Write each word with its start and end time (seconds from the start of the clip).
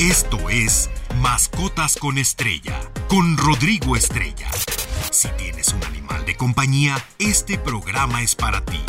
Esto 0.00 0.48
es 0.48 0.88
Mascotas 1.20 1.98
con 1.98 2.16
Estrella, 2.16 2.80
con 3.06 3.36
Rodrigo 3.36 3.96
Estrella. 3.96 4.50
Si 5.10 5.28
tienes 5.36 5.74
un 5.74 5.84
animal 5.84 6.24
de 6.24 6.38
compañía, 6.38 6.96
este 7.18 7.58
programa 7.58 8.22
es 8.22 8.34
para 8.34 8.64
ti. 8.64 8.80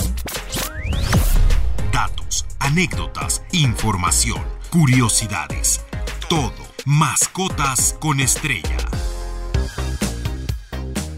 Datos, 1.92 2.46
anécdotas, 2.60 3.44
información, 3.52 4.42
curiosidades. 4.70 5.82
Todo. 6.30 6.54
Mascotas 6.86 7.98
con 8.00 8.22
Estrella. 8.22 8.78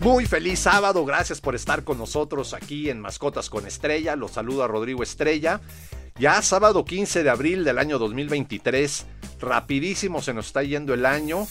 Muy 0.01 0.25
feliz 0.25 0.57
sábado, 0.57 1.05
gracias 1.05 1.39
por 1.39 1.53
estar 1.53 1.83
con 1.83 1.99
nosotros 1.99 2.55
aquí 2.55 2.89
en 2.89 2.99
Mascotas 2.99 3.47
con 3.51 3.67
Estrella. 3.67 4.15
Los 4.15 4.31
saluda 4.31 4.65
Rodrigo 4.65 5.03
Estrella. 5.03 5.61
Ya 6.17 6.41
sábado 6.41 6.83
15 6.83 7.21
de 7.21 7.29
abril 7.29 7.63
del 7.63 7.77
año 7.77 7.99
2023, 7.99 9.05
rapidísimo 9.43 10.21
se 10.21 10.33
nos 10.33 10.47
está 10.47 10.63
yendo 10.63 10.93
el 10.93 11.05
año 11.05 11.47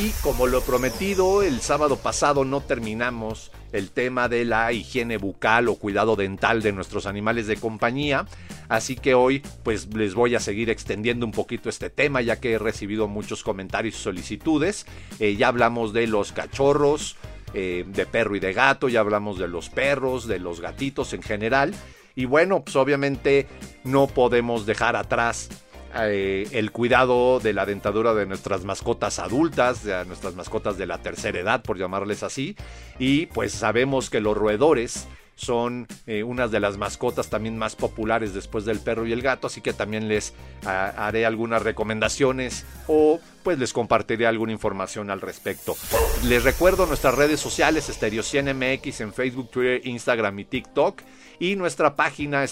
y 0.00 0.10
como 0.22 0.46
lo 0.46 0.62
prometido 0.62 1.42
el 1.42 1.60
sábado 1.60 1.96
pasado 1.96 2.44
no 2.44 2.62
terminamos 2.62 3.52
el 3.72 3.90
tema 3.90 4.28
de 4.28 4.44
la 4.44 4.72
higiene 4.72 5.18
bucal 5.18 5.68
o 5.68 5.76
cuidado 5.76 6.16
dental 6.16 6.62
de 6.62 6.72
nuestros 6.72 7.06
animales 7.06 7.46
de 7.46 7.56
compañía, 7.56 8.26
así 8.68 8.96
que 8.96 9.14
hoy 9.14 9.42
pues 9.62 9.92
les 9.94 10.14
voy 10.14 10.34
a 10.34 10.40
seguir 10.40 10.70
extendiendo 10.70 11.26
un 11.26 11.32
poquito 11.32 11.68
este 11.68 11.90
tema 11.90 12.22
ya 12.22 12.40
que 12.40 12.52
he 12.52 12.58
recibido 12.58 13.06
muchos 13.06 13.42
comentarios 13.42 13.96
y 13.96 13.98
solicitudes. 13.98 14.86
Eh, 15.18 15.36
ya 15.36 15.48
hablamos 15.48 15.92
de 15.92 16.06
los 16.06 16.32
cachorros, 16.32 17.16
eh, 17.54 17.84
de 17.86 18.06
perro 18.06 18.34
y 18.36 18.40
de 18.40 18.52
gato, 18.52 18.88
ya 18.88 19.00
hablamos 19.00 19.38
de 19.38 19.48
los 19.48 19.68
perros, 19.68 20.26
de 20.26 20.38
los 20.38 20.60
gatitos 20.60 21.12
en 21.12 21.22
general. 21.22 21.74
Y 22.14 22.24
bueno, 22.24 22.64
pues 22.64 22.76
obviamente 22.76 23.46
no 23.84 24.06
podemos 24.06 24.64
dejar 24.64 24.96
atrás 24.96 25.50
eh, 25.98 26.48
el 26.52 26.72
cuidado 26.72 27.40
de 27.40 27.52
la 27.52 27.66
dentadura 27.66 28.14
de 28.14 28.26
nuestras 28.26 28.64
mascotas 28.64 29.18
adultas, 29.18 29.84
de 29.84 30.04
nuestras 30.04 30.34
mascotas 30.34 30.78
de 30.78 30.86
la 30.86 30.98
tercera 30.98 31.38
edad, 31.38 31.62
por 31.62 31.78
llamarles 31.78 32.22
así. 32.22 32.56
Y 32.98 33.26
pues 33.26 33.52
sabemos 33.52 34.10
que 34.10 34.20
los 34.20 34.36
roedores 34.36 35.06
son 35.36 35.86
eh, 36.06 36.22
unas 36.22 36.50
de 36.50 36.60
las 36.60 36.78
mascotas 36.78 37.28
también 37.28 37.58
más 37.58 37.76
populares 37.76 38.32
después 38.32 38.64
del 38.64 38.80
perro 38.80 39.06
y 39.06 39.12
el 39.12 39.20
gato, 39.20 39.46
así 39.46 39.60
que 39.60 39.74
también 39.74 40.08
les 40.08 40.32
haré 40.64 41.26
algunas 41.26 41.62
recomendaciones 41.62 42.64
o 42.88 43.20
pues 43.42 43.58
les 43.58 43.72
compartiré 43.72 44.26
alguna 44.26 44.52
información 44.52 45.10
al 45.10 45.20
respecto. 45.20 45.76
Les 46.24 46.42
recuerdo 46.42 46.86
nuestras 46.86 47.14
redes 47.14 47.38
sociales, 47.38 47.88
Estereocien 47.88 48.46
MX 48.56 49.02
en 49.02 49.12
Facebook, 49.12 49.50
Twitter, 49.50 49.86
Instagram 49.86 50.38
y 50.38 50.44
TikTok 50.46 51.02
y 51.38 51.54
nuestra 51.56 51.96
página 51.96 52.42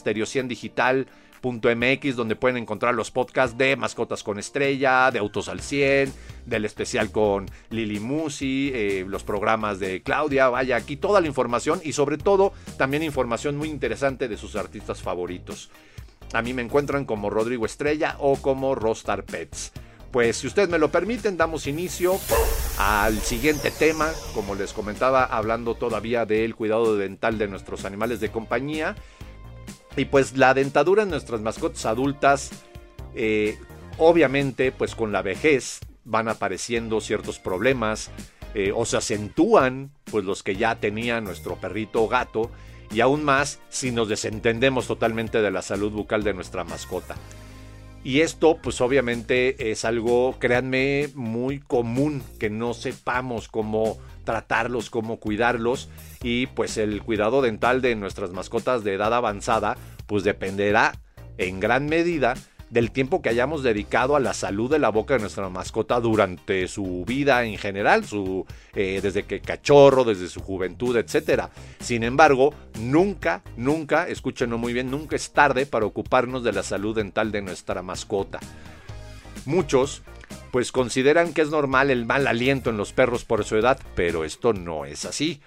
estereociendigital.mx 1.44 2.16
donde 2.16 2.36
pueden 2.36 2.56
encontrar 2.56 2.94
los 2.94 3.10
podcasts 3.10 3.56
de 3.56 3.76
Mascotas 3.76 4.22
con 4.22 4.38
Estrella, 4.38 5.10
de 5.10 5.18
Autos 5.18 5.48
al 5.48 5.60
100, 5.60 6.12
del 6.46 6.64
especial 6.64 7.10
con 7.10 7.46
Lili 7.70 8.00
Musi, 8.00 8.70
eh, 8.74 9.04
los 9.06 9.22
programas 9.22 9.78
de 9.78 10.02
Claudia, 10.02 10.48
vaya 10.48 10.76
aquí 10.76 10.96
toda 10.96 11.20
la 11.20 11.26
información 11.26 11.80
y 11.84 11.92
sobre 11.92 12.18
todo 12.18 12.52
también 12.76 13.02
información 13.02 13.56
muy 13.56 13.68
interesante 13.68 14.28
de 14.28 14.36
sus 14.36 14.56
artistas 14.56 15.02
favoritos. 15.02 15.70
A 16.32 16.42
mí 16.42 16.54
me 16.54 16.62
encuentran 16.62 17.04
como 17.04 17.30
Rodrigo 17.30 17.66
Estrella 17.66 18.16
o 18.18 18.36
como 18.36 18.74
Rostar 18.74 19.24
Pets. 19.24 19.72
Pues 20.10 20.36
si 20.36 20.46
ustedes 20.46 20.68
me 20.68 20.78
lo 20.78 20.90
permiten, 20.90 21.36
damos 21.36 21.66
inicio 21.66 22.18
al 22.78 23.18
siguiente 23.20 23.72
tema, 23.72 24.12
como 24.32 24.54
les 24.54 24.72
comentaba, 24.72 25.24
hablando 25.24 25.74
todavía 25.74 26.24
del 26.24 26.54
cuidado 26.54 26.96
dental 26.96 27.36
de 27.36 27.48
nuestros 27.48 27.84
animales 27.84 28.20
de 28.20 28.30
compañía. 28.30 28.94
Y 29.96 30.06
pues 30.06 30.36
la 30.36 30.54
dentadura 30.54 31.04
en 31.04 31.10
nuestras 31.10 31.40
mascotas 31.40 31.86
adultas, 31.86 32.50
eh, 33.14 33.58
obviamente, 33.98 34.72
pues 34.72 34.94
con 34.94 35.12
la 35.12 35.22
vejez 35.22 35.80
van 36.04 36.28
apareciendo 36.28 37.00
ciertos 37.00 37.38
problemas 37.38 38.10
eh, 38.54 38.72
o 38.74 38.84
se 38.84 38.96
acentúan, 38.96 39.90
pues 40.10 40.24
los 40.24 40.42
que 40.42 40.56
ya 40.56 40.76
tenía 40.76 41.20
nuestro 41.20 41.56
perrito 41.56 42.02
o 42.02 42.08
gato, 42.08 42.50
y 42.92 43.00
aún 43.00 43.24
más 43.24 43.60
si 43.68 43.90
nos 43.90 44.08
desentendemos 44.08 44.86
totalmente 44.86 45.42
de 45.42 45.50
la 45.50 45.62
salud 45.62 45.90
bucal 45.90 46.22
de 46.22 46.34
nuestra 46.34 46.64
mascota. 46.64 47.16
Y 48.04 48.20
esto, 48.20 48.58
pues 48.62 48.82
obviamente 48.82 49.70
es 49.70 49.86
algo, 49.86 50.36
créanme, 50.38 51.08
muy 51.14 51.58
común 51.58 52.22
que 52.38 52.50
no 52.50 52.74
sepamos 52.74 53.48
cómo 53.48 53.98
tratarlos, 54.24 54.90
cómo 54.90 55.18
cuidarlos. 55.18 55.88
Y 56.22 56.46
pues 56.48 56.76
el 56.76 57.02
cuidado 57.02 57.40
dental 57.40 57.80
de 57.80 57.96
nuestras 57.96 58.30
mascotas 58.30 58.84
de 58.84 58.92
edad 58.92 59.14
avanzada, 59.14 59.78
pues 60.06 60.22
dependerá 60.22 61.00
en 61.38 61.60
gran 61.60 61.86
medida 61.86 62.34
del 62.70 62.90
tiempo 62.90 63.22
que 63.22 63.28
hayamos 63.28 63.62
dedicado 63.62 64.16
a 64.16 64.20
la 64.20 64.34
salud 64.34 64.70
de 64.70 64.78
la 64.78 64.90
boca 64.90 65.14
de 65.14 65.20
nuestra 65.20 65.48
mascota 65.48 66.00
durante 66.00 66.68
su 66.68 67.04
vida 67.06 67.44
en 67.44 67.58
general, 67.58 68.04
su, 68.04 68.46
eh, 68.74 69.00
desde 69.02 69.24
que 69.24 69.40
cachorro, 69.40 70.04
desde 70.04 70.28
su 70.28 70.40
juventud, 70.40 70.96
etc. 70.96 71.44
Sin 71.80 72.02
embargo, 72.02 72.54
nunca, 72.80 73.42
nunca, 73.56 74.08
escúchenlo 74.08 74.58
muy 74.58 74.72
bien, 74.72 74.90
nunca 74.90 75.16
es 75.16 75.32
tarde 75.32 75.66
para 75.66 75.86
ocuparnos 75.86 76.42
de 76.42 76.52
la 76.52 76.62
salud 76.62 76.96
dental 76.96 77.32
de 77.32 77.42
nuestra 77.42 77.82
mascota. 77.82 78.40
Muchos 79.46 80.02
pues 80.50 80.70
consideran 80.70 81.32
que 81.32 81.42
es 81.42 81.50
normal 81.50 81.90
el 81.90 82.06
mal 82.06 82.26
aliento 82.26 82.70
en 82.70 82.76
los 82.76 82.92
perros 82.92 83.24
por 83.24 83.44
su 83.44 83.56
edad, 83.56 83.78
pero 83.96 84.24
esto 84.24 84.52
no 84.52 84.84
es 84.84 85.04
así 85.04 85.40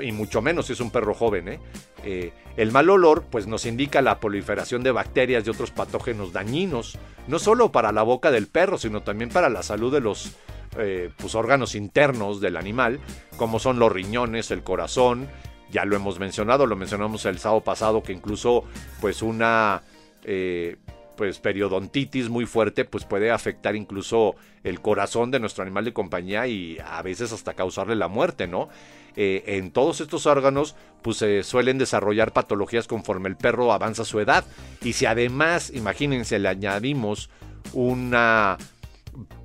y 0.00 0.12
mucho 0.12 0.42
menos 0.42 0.66
si 0.66 0.72
es 0.74 0.80
un 0.80 0.90
perro 0.90 1.14
joven. 1.14 1.48
¿eh? 1.48 1.60
¿eh? 2.04 2.32
el 2.56 2.72
mal 2.72 2.90
olor 2.90 3.24
pues 3.30 3.46
nos 3.46 3.66
indica 3.66 4.02
la 4.02 4.20
proliferación 4.20 4.82
de 4.82 4.92
bacterias 4.92 5.46
y 5.46 5.50
otros 5.50 5.70
patógenos 5.70 6.32
dañinos, 6.32 6.98
no 7.28 7.38
solo 7.38 7.72
para 7.72 7.92
la 7.92 8.02
boca 8.02 8.30
del 8.30 8.46
perro, 8.46 8.78
sino 8.78 9.02
también 9.02 9.30
para 9.30 9.48
la 9.48 9.62
salud 9.62 9.92
de 9.92 10.00
los 10.00 10.32
eh, 10.78 11.10
pues, 11.18 11.34
órganos 11.34 11.74
internos 11.74 12.40
del 12.40 12.56
animal, 12.56 13.00
como 13.36 13.58
son 13.58 13.78
los 13.78 13.92
riñones, 13.92 14.50
el 14.50 14.62
corazón, 14.62 15.28
ya 15.70 15.84
lo 15.84 15.96
hemos 15.96 16.18
mencionado, 16.18 16.66
lo 16.66 16.76
mencionamos 16.76 17.26
el 17.26 17.38
sábado 17.38 17.62
pasado, 17.62 18.02
que 18.02 18.12
incluso 18.12 18.64
pues 19.00 19.22
una... 19.22 19.82
Eh, 20.24 20.76
pues 21.22 21.38
periodontitis 21.38 22.28
muy 22.28 22.46
fuerte 22.46 22.84
pues 22.84 23.04
puede 23.04 23.30
afectar 23.30 23.76
incluso 23.76 24.34
el 24.64 24.80
corazón 24.80 25.30
de 25.30 25.38
nuestro 25.38 25.62
animal 25.62 25.84
de 25.84 25.92
compañía 25.92 26.48
y 26.48 26.80
a 26.84 27.00
veces 27.00 27.32
hasta 27.32 27.54
causarle 27.54 27.94
la 27.94 28.08
muerte, 28.08 28.48
¿no? 28.48 28.68
Eh, 29.14 29.44
en 29.46 29.70
todos 29.70 30.00
estos 30.00 30.26
órganos 30.26 30.74
pues 31.00 31.18
se 31.18 31.44
suelen 31.44 31.78
desarrollar 31.78 32.32
patologías 32.32 32.88
conforme 32.88 33.28
el 33.28 33.36
perro 33.36 33.72
avanza 33.72 34.04
su 34.04 34.18
edad 34.18 34.44
y 34.82 34.94
si 34.94 35.06
además, 35.06 35.70
imagínense, 35.72 36.40
le 36.40 36.48
añadimos 36.48 37.30
una 37.72 38.58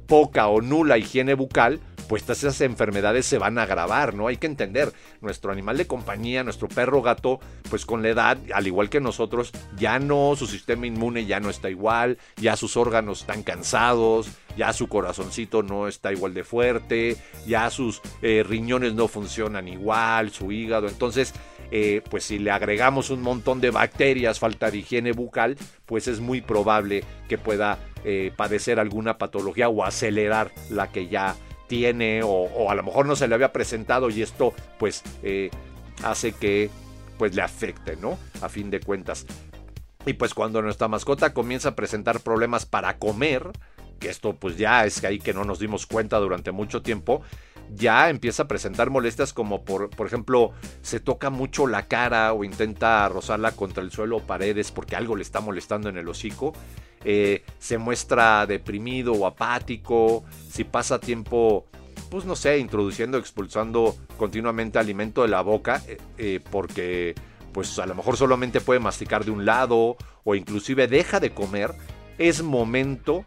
poca 0.07 0.47
o 0.47 0.61
nula 0.61 0.97
higiene 0.97 1.35
bucal, 1.35 1.79
pues 2.07 2.27
esas 2.29 2.61
enfermedades 2.61 3.25
se 3.25 3.37
van 3.37 3.57
a 3.57 3.63
agravar, 3.63 4.13
¿no? 4.13 4.27
Hay 4.27 4.37
que 4.37 4.47
entender, 4.47 4.93
nuestro 5.21 5.51
animal 5.51 5.77
de 5.77 5.87
compañía, 5.87 6.43
nuestro 6.43 6.67
perro 6.67 7.01
gato, 7.01 7.39
pues 7.69 7.85
con 7.85 8.01
la 8.01 8.09
edad, 8.09 8.37
al 8.53 8.67
igual 8.67 8.89
que 8.89 9.01
nosotros, 9.01 9.51
ya 9.77 9.99
no, 9.99 10.35
su 10.35 10.47
sistema 10.47 10.87
inmune 10.87 11.25
ya 11.25 11.39
no 11.39 11.49
está 11.49 11.69
igual, 11.69 12.17
ya 12.37 12.55
sus 12.55 12.77
órganos 12.77 13.21
están 13.21 13.43
cansados, 13.43 14.29
ya 14.55 14.73
su 14.73 14.87
corazoncito 14.87 15.63
no 15.63 15.87
está 15.87 16.11
igual 16.11 16.33
de 16.33 16.43
fuerte, 16.43 17.17
ya 17.45 17.69
sus 17.69 18.01
eh, 18.21 18.43
riñones 18.47 18.93
no 18.93 19.07
funcionan 19.07 19.67
igual, 19.67 20.31
su 20.31 20.51
hígado, 20.51 20.87
entonces... 20.87 21.33
Eh, 21.69 22.01
pues 22.09 22.23
si 22.23 22.39
le 22.39 22.51
agregamos 22.51 23.09
un 23.09 23.21
montón 23.21 23.59
de 23.59 23.71
bacterias, 23.71 24.39
falta 24.39 24.71
de 24.71 24.77
higiene 24.77 25.11
bucal, 25.11 25.57
pues 25.85 26.07
es 26.07 26.21
muy 26.21 26.39
probable 26.39 27.03
que 27.27 27.37
pueda 27.37 27.77
eh, 28.05 28.31
padecer 28.37 28.79
alguna 28.79 29.17
patología 29.17 29.67
o 29.67 29.83
acelerar 29.83 30.53
la 30.69 30.93
que 30.93 31.09
ya 31.09 31.35
tiene 31.67 32.21
o, 32.23 32.69
a 32.69 32.75
lo 32.75 32.83
mejor 32.83 33.05
no 33.05 33.15
se 33.15 33.27
le 33.27 33.35
había 33.35 33.53
presentado 33.53 34.09
y 34.09 34.21
esto 34.21 34.53
pues 34.79 35.03
eh, 35.23 35.51
hace 36.03 36.31
que 36.31 36.69
pues 37.17 37.35
le 37.35 37.41
afecte, 37.41 37.95
¿no? 37.97 38.17
A 38.41 38.49
fin 38.49 38.69
de 38.69 38.79
cuentas. 38.79 39.25
Y 40.05 40.13
pues 40.13 40.33
cuando 40.33 40.61
nuestra 40.61 40.87
mascota 40.87 41.33
comienza 41.33 41.69
a 41.69 41.75
presentar 41.75 42.21
problemas 42.21 42.65
para 42.65 42.97
comer, 42.97 43.51
que 43.99 44.09
esto 44.09 44.35
pues 44.35 44.57
ya 44.57 44.85
es 44.85 45.03
ahí 45.03 45.19
que 45.19 45.33
no 45.33 45.43
nos 45.43 45.59
dimos 45.59 45.85
cuenta 45.85 46.17
durante 46.19 46.51
mucho 46.51 46.81
tiempo, 46.81 47.21
ya 47.75 48.09
empieza 48.09 48.43
a 48.43 48.47
presentar 48.47 48.89
molestias 48.89 49.33
como 49.33 49.65
por, 49.65 49.89
por 49.89 50.07
ejemplo 50.07 50.51
se 50.81 50.99
toca 50.99 51.29
mucho 51.29 51.67
la 51.67 51.83
cara 51.87 52.31
o 52.33 52.43
intenta 52.43 53.09
rozarla 53.09 53.51
contra 53.51 53.83
el 53.83 53.91
suelo 53.91 54.17
o 54.17 54.21
paredes 54.21 54.71
porque 54.71 54.95
algo 54.95 55.15
le 55.15 55.23
está 55.23 55.41
molestando 55.41 55.89
en 55.89 55.97
el 55.97 56.07
hocico 56.07 56.53
eh, 57.03 57.43
se 57.59 57.77
muestra 57.77 58.45
deprimido 58.45 59.13
o 59.13 59.25
apático, 59.25 60.23
si 60.49 60.63
pasa 60.63 60.99
tiempo, 60.99 61.65
pues 62.09 62.25
no 62.25 62.35
sé, 62.35 62.59
introduciendo, 62.59 63.17
expulsando 63.17 63.95
continuamente 64.17 64.79
alimento 64.79 65.21
de 65.21 65.27
la 65.27 65.41
boca, 65.41 65.81
eh, 65.87 65.97
eh, 66.17 66.39
porque 66.51 67.15
pues 67.53 67.79
a 67.79 67.85
lo 67.85 67.95
mejor 67.95 68.17
solamente 68.17 68.61
puede 68.61 68.79
masticar 68.79 69.25
de 69.25 69.31
un 69.31 69.45
lado 69.45 69.97
o 70.23 70.35
inclusive 70.35 70.87
deja 70.87 71.19
de 71.19 71.31
comer, 71.31 71.73
es 72.17 72.43
momento, 72.43 73.25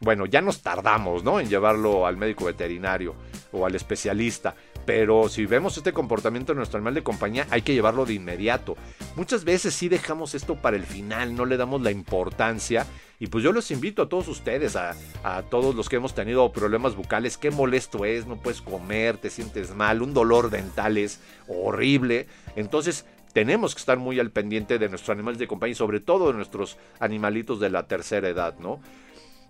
bueno, 0.00 0.26
ya 0.26 0.40
nos 0.40 0.62
tardamos, 0.62 1.24
¿no? 1.24 1.40
En 1.40 1.48
llevarlo 1.48 2.06
al 2.06 2.16
médico 2.16 2.44
veterinario 2.44 3.14
o 3.52 3.66
al 3.66 3.74
especialista. 3.74 4.54
Pero 4.84 5.28
si 5.28 5.46
vemos 5.46 5.76
este 5.76 5.92
comportamiento 5.92 6.52
de 6.52 6.56
nuestro 6.56 6.78
animal 6.78 6.94
de 6.94 7.02
compañía, 7.02 7.46
hay 7.50 7.62
que 7.62 7.72
llevarlo 7.72 8.04
de 8.04 8.14
inmediato. 8.14 8.76
Muchas 9.14 9.44
veces 9.44 9.74
sí 9.74 9.88
dejamos 9.88 10.34
esto 10.34 10.56
para 10.56 10.76
el 10.76 10.84
final, 10.84 11.34
no 11.36 11.46
le 11.46 11.56
damos 11.56 11.82
la 11.82 11.92
importancia 11.92 12.86
Y 13.22 13.28
pues 13.28 13.44
yo 13.44 13.52
los 13.52 13.70
invito 13.70 14.02
a 14.02 14.08
todos 14.08 14.26
ustedes, 14.26 14.74
a, 14.74 14.96
a, 15.22 15.42
todos 15.42 15.76
los 15.76 15.88
que 15.88 15.94
hemos 15.94 16.12
tenido 16.12 16.50
problemas 16.50 16.96
bucales, 16.96 17.38
qué 17.38 17.52
molesto 17.52 18.04
es, 18.04 18.26
no 18.26 18.36
puedes 18.36 18.60
comer, 18.60 19.16
te 19.16 19.30
sientes 19.30 19.76
mal, 19.76 20.02
un 20.02 20.12
dolor 20.12 20.50
dental 20.50 20.98
es 20.98 21.20
horrible. 21.46 22.26
Entonces 22.56 23.06
tenemos 23.32 23.76
que 23.76 23.78
estar 23.78 23.96
muy 23.96 24.18
al 24.18 24.32
pendiente 24.32 24.76
de 24.80 24.88
nuestros 24.88 25.10
animales 25.10 25.38
de 25.38 25.46
compañía, 25.46 25.76
sobre 25.76 26.00
todo 26.00 26.32
de 26.32 26.34
nuestros 26.34 26.78
animalitos 26.98 27.60
de 27.60 27.70
la 27.70 27.86
tercera 27.86 28.28
edad, 28.28 28.58
¿no? 28.58 28.80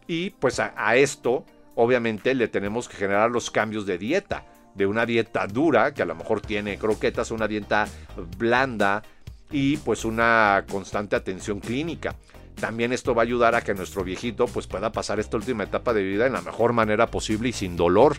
Y 0.07 0.29
pues 0.33 0.61
a, 0.61 0.75
a 0.77 0.97
esto, 0.97 1.47
obviamente, 1.75 2.35
le 2.35 2.49
tenemos 2.49 2.91
que 2.91 2.99
generar 2.99 3.31
los 3.31 3.51
cambios 3.51 3.87
de 3.87 3.97
dieta 3.97 4.45
de 4.75 4.85
una 4.85 5.07
dieta 5.07 5.47
dura, 5.47 5.95
que 5.95 6.03
a 6.03 6.07
lo 6.07 6.15
mejor 6.15 6.43
tiene 6.43 6.77
croquetas, 6.77 7.31
una 7.31 7.49
dieta 7.49 7.89
blanda 8.37 9.03
y 9.51 9.79
pues 9.79 10.05
una 10.05 10.67
constante 10.69 11.17
atención 11.17 11.59
clínica. 11.59 12.15
También 12.57 12.93
esto 12.93 13.15
va 13.15 13.23
a 13.23 13.25
ayudar 13.25 13.55
a 13.55 13.63
que 13.63 13.75
nuestro 13.75 14.05
viejito 14.05 14.47
pues 14.47 14.67
pueda 14.67 14.93
pasar 14.93 15.21
esta 15.21 15.37
última 15.37 15.65
etapa 15.65 15.93
de 15.93 16.03
vida 16.03 16.27
en 16.27 16.33
la 16.33 16.43
mejor 16.43 16.73
manera 16.73 17.09
posible 17.09 17.49
y 17.49 17.53
sin 17.53 17.77
dolor. 17.77 18.17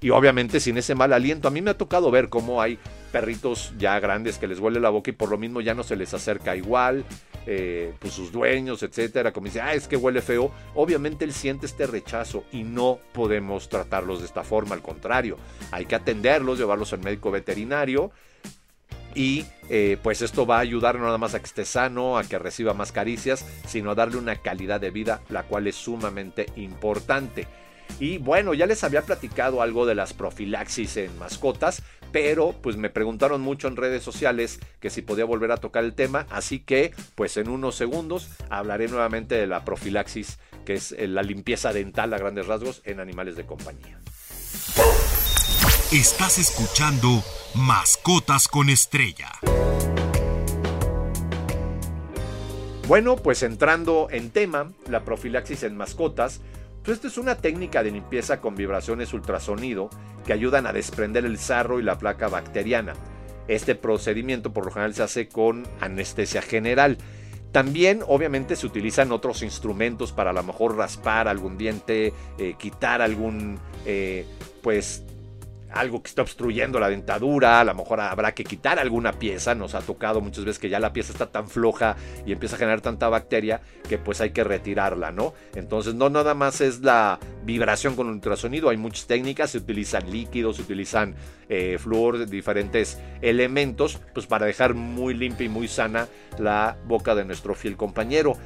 Y 0.00 0.10
obviamente 0.10 0.58
sin 0.58 0.78
ese 0.78 0.94
mal 0.94 1.12
aliento. 1.12 1.46
A 1.46 1.50
mí 1.50 1.62
me 1.62 1.70
ha 1.70 1.78
tocado 1.78 2.10
ver 2.10 2.28
cómo 2.28 2.60
hay 2.60 2.78
perritos 3.12 3.72
ya 3.78 4.00
grandes 4.00 4.38
que 4.38 4.48
les 4.48 4.58
huele 4.58 4.80
la 4.80 4.90
boca 4.90 5.10
y 5.10 5.14
por 5.14 5.30
lo 5.30 5.38
mismo 5.38 5.60
ya 5.60 5.74
no 5.74 5.84
se 5.84 5.94
les 5.94 6.12
acerca 6.12 6.56
igual. 6.56 7.04
Eh, 7.46 7.92
pues 7.98 8.14
sus 8.14 8.30
dueños, 8.30 8.84
etcétera, 8.84 9.32
como 9.32 9.46
dice, 9.46 9.60
ah, 9.60 9.74
es 9.74 9.88
que 9.88 9.96
huele 9.96 10.22
feo, 10.22 10.52
obviamente 10.76 11.24
él 11.24 11.32
siente 11.32 11.66
este 11.66 11.88
rechazo 11.88 12.44
y 12.52 12.62
no 12.62 13.00
podemos 13.12 13.68
tratarlos 13.68 14.20
de 14.20 14.26
esta 14.26 14.44
forma, 14.44 14.76
al 14.76 14.82
contrario, 14.82 15.38
hay 15.72 15.86
que 15.86 15.96
atenderlos, 15.96 16.58
llevarlos 16.60 16.92
al 16.92 17.00
médico 17.00 17.32
veterinario 17.32 18.12
y 19.14 19.44
eh, 19.68 19.96
pues 20.02 20.22
esto 20.22 20.46
va 20.46 20.56
a 20.56 20.60
ayudar 20.60 20.98
no 20.98 21.04
nada 21.04 21.18
más 21.18 21.34
a 21.34 21.38
que 21.38 21.46
esté 21.46 21.64
sano, 21.64 22.18
a 22.18 22.24
que 22.24 22.38
reciba 22.38 22.74
más 22.74 22.92
caricias, 22.92 23.46
sino 23.66 23.90
a 23.90 23.94
darle 23.94 24.18
una 24.18 24.36
calidad 24.36 24.80
de 24.80 24.90
vida, 24.90 25.22
la 25.28 25.44
cual 25.44 25.66
es 25.66 25.76
sumamente 25.76 26.46
importante. 26.56 27.46
Y 27.98 28.18
bueno, 28.18 28.54
ya 28.54 28.66
les 28.66 28.84
había 28.84 29.02
platicado 29.02 29.62
algo 29.62 29.86
de 29.86 29.94
las 29.94 30.12
profilaxis 30.12 30.96
en 30.96 31.16
mascotas, 31.18 31.82
pero 32.10 32.54
pues 32.62 32.76
me 32.76 32.90
preguntaron 32.90 33.40
mucho 33.40 33.68
en 33.68 33.76
redes 33.76 34.02
sociales 34.02 34.60
que 34.80 34.90
si 34.90 35.02
podía 35.02 35.24
volver 35.24 35.52
a 35.52 35.56
tocar 35.56 35.84
el 35.84 35.94
tema, 35.94 36.26
así 36.30 36.60
que 36.60 36.92
pues 37.14 37.36
en 37.36 37.48
unos 37.48 37.74
segundos 37.74 38.28
hablaré 38.50 38.88
nuevamente 38.88 39.34
de 39.34 39.46
la 39.46 39.64
profilaxis, 39.64 40.38
que 40.64 40.74
es 40.74 40.92
eh, 40.92 41.06
la 41.06 41.22
limpieza 41.22 41.72
dental 41.72 42.12
a 42.14 42.18
grandes 42.18 42.46
rasgos 42.46 42.82
en 42.84 43.00
animales 43.00 43.36
de 43.36 43.46
compañía. 43.46 43.98
Estás 45.92 46.38
escuchando 46.38 47.22
Mascotas 47.54 48.48
con 48.48 48.70
Estrella. 48.70 49.28
Bueno, 52.88 53.16
pues 53.16 53.42
entrando 53.42 54.08
en 54.10 54.30
tema, 54.30 54.72
la 54.88 55.04
profilaxis 55.04 55.64
en 55.64 55.76
mascotas, 55.76 56.40
pues 56.82 56.96
esta 56.96 57.08
es 57.08 57.18
una 57.18 57.34
técnica 57.34 57.82
de 57.82 57.90
limpieza 57.90 58.40
con 58.40 58.54
vibraciones 58.54 59.12
ultrasonido 59.12 59.90
que 60.24 60.32
ayudan 60.32 60.66
a 60.66 60.72
desprender 60.72 61.26
el 61.26 61.36
sarro 61.36 61.78
y 61.78 61.82
la 61.82 61.98
placa 61.98 62.28
bacteriana. 62.28 62.94
Este 63.46 63.74
procedimiento 63.74 64.50
por 64.50 64.64
lo 64.64 64.70
general 64.70 64.94
se 64.94 65.02
hace 65.02 65.28
con 65.28 65.66
anestesia 65.78 66.40
general. 66.40 66.96
También 67.52 68.00
obviamente 68.08 68.56
se 68.56 68.64
utilizan 68.64 69.12
otros 69.12 69.42
instrumentos 69.42 70.10
para 70.10 70.30
a 70.30 70.32
lo 70.32 70.42
mejor 70.42 70.74
raspar 70.74 71.28
algún 71.28 71.58
diente, 71.58 72.14
eh, 72.38 72.54
quitar 72.58 73.02
algún 73.02 73.58
eh, 73.84 74.24
pues 74.62 75.04
algo 75.72 76.02
que 76.02 76.08
está 76.08 76.22
obstruyendo 76.22 76.78
la 76.78 76.88
dentadura, 76.88 77.60
a 77.60 77.64
lo 77.64 77.74
mejor 77.74 78.00
habrá 78.00 78.32
que 78.32 78.44
quitar 78.44 78.78
alguna 78.78 79.12
pieza, 79.12 79.54
nos 79.54 79.74
ha 79.74 79.80
tocado 79.80 80.20
muchas 80.20 80.44
veces 80.44 80.58
que 80.58 80.68
ya 80.68 80.78
la 80.78 80.92
pieza 80.92 81.12
está 81.12 81.26
tan 81.26 81.48
floja 81.48 81.96
y 82.26 82.32
empieza 82.32 82.56
a 82.56 82.58
generar 82.58 82.80
tanta 82.80 83.08
bacteria 83.08 83.60
que 83.88 83.98
pues 83.98 84.20
hay 84.20 84.30
que 84.30 84.44
retirarla, 84.44 85.12
¿no? 85.12 85.34
Entonces 85.54 85.94
no 85.94 86.10
nada 86.10 86.34
más 86.34 86.60
es 86.60 86.80
la 86.80 87.18
vibración 87.44 87.96
con 87.96 88.08
ultrasonido, 88.08 88.68
hay 88.68 88.76
muchas 88.76 89.06
técnicas, 89.06 89.50
se 89.50 89.58
utilizan 89.58 90.10
líquidos, 90.10 90.56
se 90.56 90.62
utilizan 90.62 91.14
eh, 91.48 91.78
flúor, 91.78 92.26
diferentes 92.28 92.98
elementos, 93.20 94.00
pues 94.14 94.26
para 94.26 94.46
dejar 94.46 94.74
muy 94.74 95.14
limpia 95.14 95.46
y 95.46 95.48
muy 95.48 95.68
sana 95.68 96.08
la 96.38 96.76
boca 96.86 97.14
de 97.14 97.24
nuestro 97.24 97.54
fiel 97.54 97.76
compañero. 97.76 98.36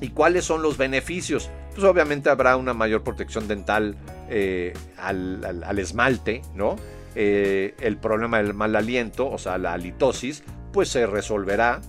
¿Y 0.00 0.08
cuáles 0.08 0.44
son 0.44 0.62
los 0.62 0.78
beneficios? 0.78 1.50
Pues 1.74 1.84
obviamente 1.84 2.30
habrá 2.30 2.56
una 2.56 2.74
mayor 2.74 3.02
protección 3.02 3.46
dental 3.48 3.96
eh, 4.28 4.72
al, 4.96 5.78
esmalte, 5.78 6.42
¿no? 6.54 6.76
Eh, 7.14 7.74
el 7.80 7.96
problema 7.96 8.38
del 8.38 8.54
mal 8.54 8.74
aliento, 8.76 9.28
o 9.30 9.38
sea, 9.38 9.58
la 9.58 9.74
halitosis, 9.74 10.42
pues 10.72 10.88
se 10.88 11.06
resolverá, 11.06 11.80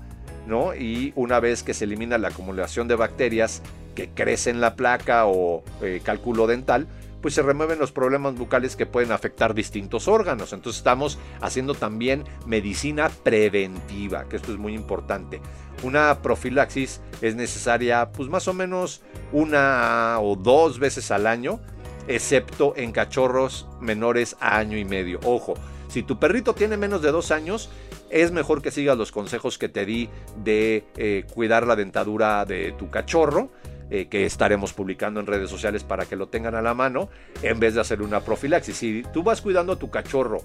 ¿no? 0.48 0.76
Y 0.76 1.14
una 1.16 1.40
vez 1.40 1.64
que 1.64 1.74
se 1.74 1.86
elimina 1.86 2.18
la 2.18 2.30
acumulación 2.30 2.88
de 2.88 2.96
bacterias 2.96 3.62
que 3.96 4.10
crecen 4.10 4.62
la 4.62 4.76
placa 4.76 5.26
o 5.26 5.64
eh, 5.82 6.02
cálculo 6.04 6.48
dental, 6.48 6.88
pues 7.22 7.36
se 7.36 7.44
remueven 7.44 7.80
los 7.80 7.92
problemas 7.92 8.36
bucales 8.36 8.76
que 8.76 8.86
pueden 8.86 9.12
afectar 9.12 9.54
distintos 9.54 10.08
órganos. 10.08 10.54
Entonces 10.54 10.80
estamos 10.80 11.20
haciendo 11.40 11.76
también 11.76 12.24
medicina 12.46 13.10
preventiva, 13.10 14.26
que 14.28 14.38
esto 14.38 14.52
es 14.52 14.58
muy 14.58 14.74
importante. 14.74 15.40
Una 15.84 16.22
profilaxis 16.22 17.02
es 17.22 17.36
necesaria 17.36 18.12
pues 18.12 18.30
más 18.30 18.48
o 18.48 18.54
menos 18.54 19.02
una 19.32 20.20
o 20.20 20.36
dos 20.36 20.80
veces 20.80 21.10
al 21.12 21.26
año, 21.26 21.60
excepto 22.08 22.74
en 22.76 22.92
cachorros 22.92 23.68
menores 23.80 24.36
a 24.40 24.58
año 24.58 24.78
y 24.78 24.86
medio. 24.86 25.20
Ojo, 25.24 25.56
si 25.88 26.04
tu 26.04 26.20
perrito 26.20 26.54
tiene 26.54 26.78
menos 26.78 27.02
de 27.02 27.12
dos 27.12 27.32
años, 27.32 27.70
es 28.10 28.32
mejor 28.32 28.62
que 28.62 28.72
sigas 28.72 28.98
los 28.98 29.12
consejos 29.12 29.58
que 29.58 29.70
te 29.70 29.86
di 29.86 30.10
de 30.44 30.86
eh, 30.98 31.26
cuidar 31.34 31.66
la 31.66 31.76
dentadura 31.76 32.46
de 32.46 32.74
tu 32.74 32.90
cachorro 32.90 33.52
eh, 33.90 34.08
que 34.08 34.26
estaremos 34.26 34.74
publicando 34.74 35.20
en 35.20 35.28
redes 35.28 35.50
sociales 35.50 35.84
para 35.84 36.06
que 36.06 36.16
lo 36.16 36.28
tengan 36.28 36.56
a 36.56 36.62
la 36.62 36.74
mano, 36.74 37.10
en 37.42 37.60
vez 37.60 37.74
de 37.74 37.82
hacer 37.82 38.02
una 38.02 38.22
profilaxis. 38.22 38.78
Si 38.78 39.04
tú 39.14 39.24
vas 39.24 39.42
cuidando 39.42 39.74
a 39.74 39.76
tu 39.80 39.90
cachorro 39.90 40.44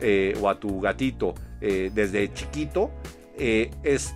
eh, 0.00 0.36
o 0.40 0.48
a 0.48 0.60
tu 0.60 0.80
gatito 0.80 1.34
desde 1.58 2.32
chiquito, 2.32 2.92
es 3.36 4.14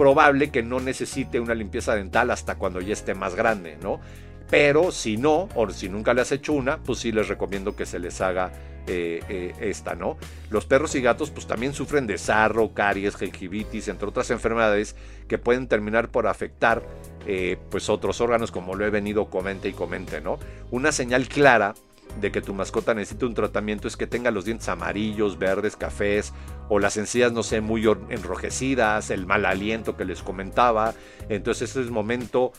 probable 0.00 0.50
que 0.50 0.62
no 0.62 0.80
necesite 0.80 1.40
una 1.40 1.54
limpieza 1.54 1.94
dental 1.94 2.30
hasta 2.30 2.54
cuando 2.54 2.80
ya 2.80 2.94
esté 2.94 3.14
más 3.14 3.34
grande, 3.34 3.76
¿no? 3.82 4.00
Pero 4.48 4.92
si 4.92 5.18
no, 5.18 5.50
o 5.54 5.68
si 5.68 5.90
nunca 5.90 6.14
le 6.14 6.22
has 6.22 6.32
hecho 6.32 6.54
una, 6.54 6.78
pues 6.78 7.00
sí 7.00 7.12
les 7.12 7.28
recomiendo 7.28 7.76
que 7.76 7.84
se 7.84 7.98
les 7.98 8.22
haga 8.22 8.50
esta, 8.86 9.94
¿no? 9.94 10.16
Los 10.48 10.64
perros 10.64 10.94
y 10.94 11.02
gatos 11.02 11.30
pues 11.30 11.46
también 11.46 11.74
sufren 11.74 12.06
de 12.06 12.16
sarro, 12.16 12.72
caries, 12.72 13.14
gingivitis, 13.14 13.88
entre 13.88 14.08
otras 14.08 14.30
enfermedades 14.30 14.96
que 15.28 15.36
pueden 15.36 15.68
terminar 15.68 16.08
por 16.08 16.26
afectar 16.26 16.82
eh, 17.26 17.58
pues 17.70 17.90
otros 17.90 18.22
órganos 18.22 18.50
como 18.50 18.76
lo 18.76 18.86
he 18.86 18.90
venido 18.90 19.28
comente 19.28 19.68
y 19.68 19.74
comente, 19.74 20.22
¿no? 20.22 20.38
Una 20.70 20.92
señal 20.92 21.28
clara 21.28 21.74
de 22.18 22.32
que 22.32 22.40
tu 22.40 22.54
mascota 22.54 22.94
necesita 22.94 23.26
un 23.26 23.34
tratamiento 23.34 23.86
es 23.86 23.98
que 23.98 24.06
tenga 24.06 24.30
los 24.30 24.46
dientes 24.46 24.68
amarillos, 24.70 25.38
verdes, 25.38 25.76
cafés 25.76 26.32
o 26.70 26.78
las 26.78 26.96
encías 26.96 27.32
no 27.32 27.42
sé 27.42 27.60
muy 27.60 27.86
enrojecidas, 28.08 29.10
el 29.10 29.26
mal 29.26 29.44
aliento 29.44 29.96
que 29.96 30.06
les 30.06 30.22
comentaba. 30.22 30.94
Entonces 31.28 31.68
este 31.68 31.80
es 31.80 31.86
el 31.86 31.92
momento 31.92 32.52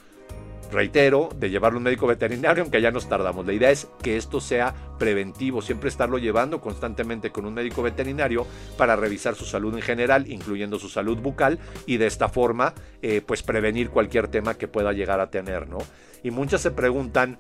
reitero, 0.72 1.30
de 1.38 1.50
llevarlo 1.50 1.78
a 1.78 1.80
un 1.80 1.84
médico 1.84 2.08
veterinario, 2.08 2.64
aunque 2.64 2.82
ya 2.82 2.92
nos 2.92 3.08
tardamos. 3.08 3.46
La 3.46 3.54
idea 3.54 3.72
es 3.72 3.88
que 4.02 4.18
esto 4.18 4.40
sea 4.40 4.74
preventivo, 4.98 5.62
siempre 5.62 5.90
estarlo 5.90 6.18
llevando 6.18 6.62
constantemente 6.62 7.32
con 7.32 7.46
un 7.46 7.54
médico 7.54 7.82
veterinario 7.84 8.48
para 8.78 8.96
revisar 8.96 9.36
su 9.36 9.46
salud 9.46 9.76
en 9.76 9.82
general, 9.82 10.32
incluyendo 10.32 10.80
su 10.80 10.90
salud 10.90 11.18
bucal, 11.18 11.60
y 11.86 11.98
de 11.98 12.08
esta 12.08 12.30
forma, 12.30 12.74
eh, 13.02 13.22
pues 13.26 13.44
prevenir 13.44 13.90
cualquier 13.90 14.28
tema 14.28 14.58
que 14.58 14.68
pueda 14.68 14.94
llegar 14.94 15.20
a 15.20 15.30
tener, 15.30 15.68
¿no? 15.68 15.80
Y 16.24 16.32
muchas 16.32 16.62
se 16.62 16.72
preguntan 16.72 17.38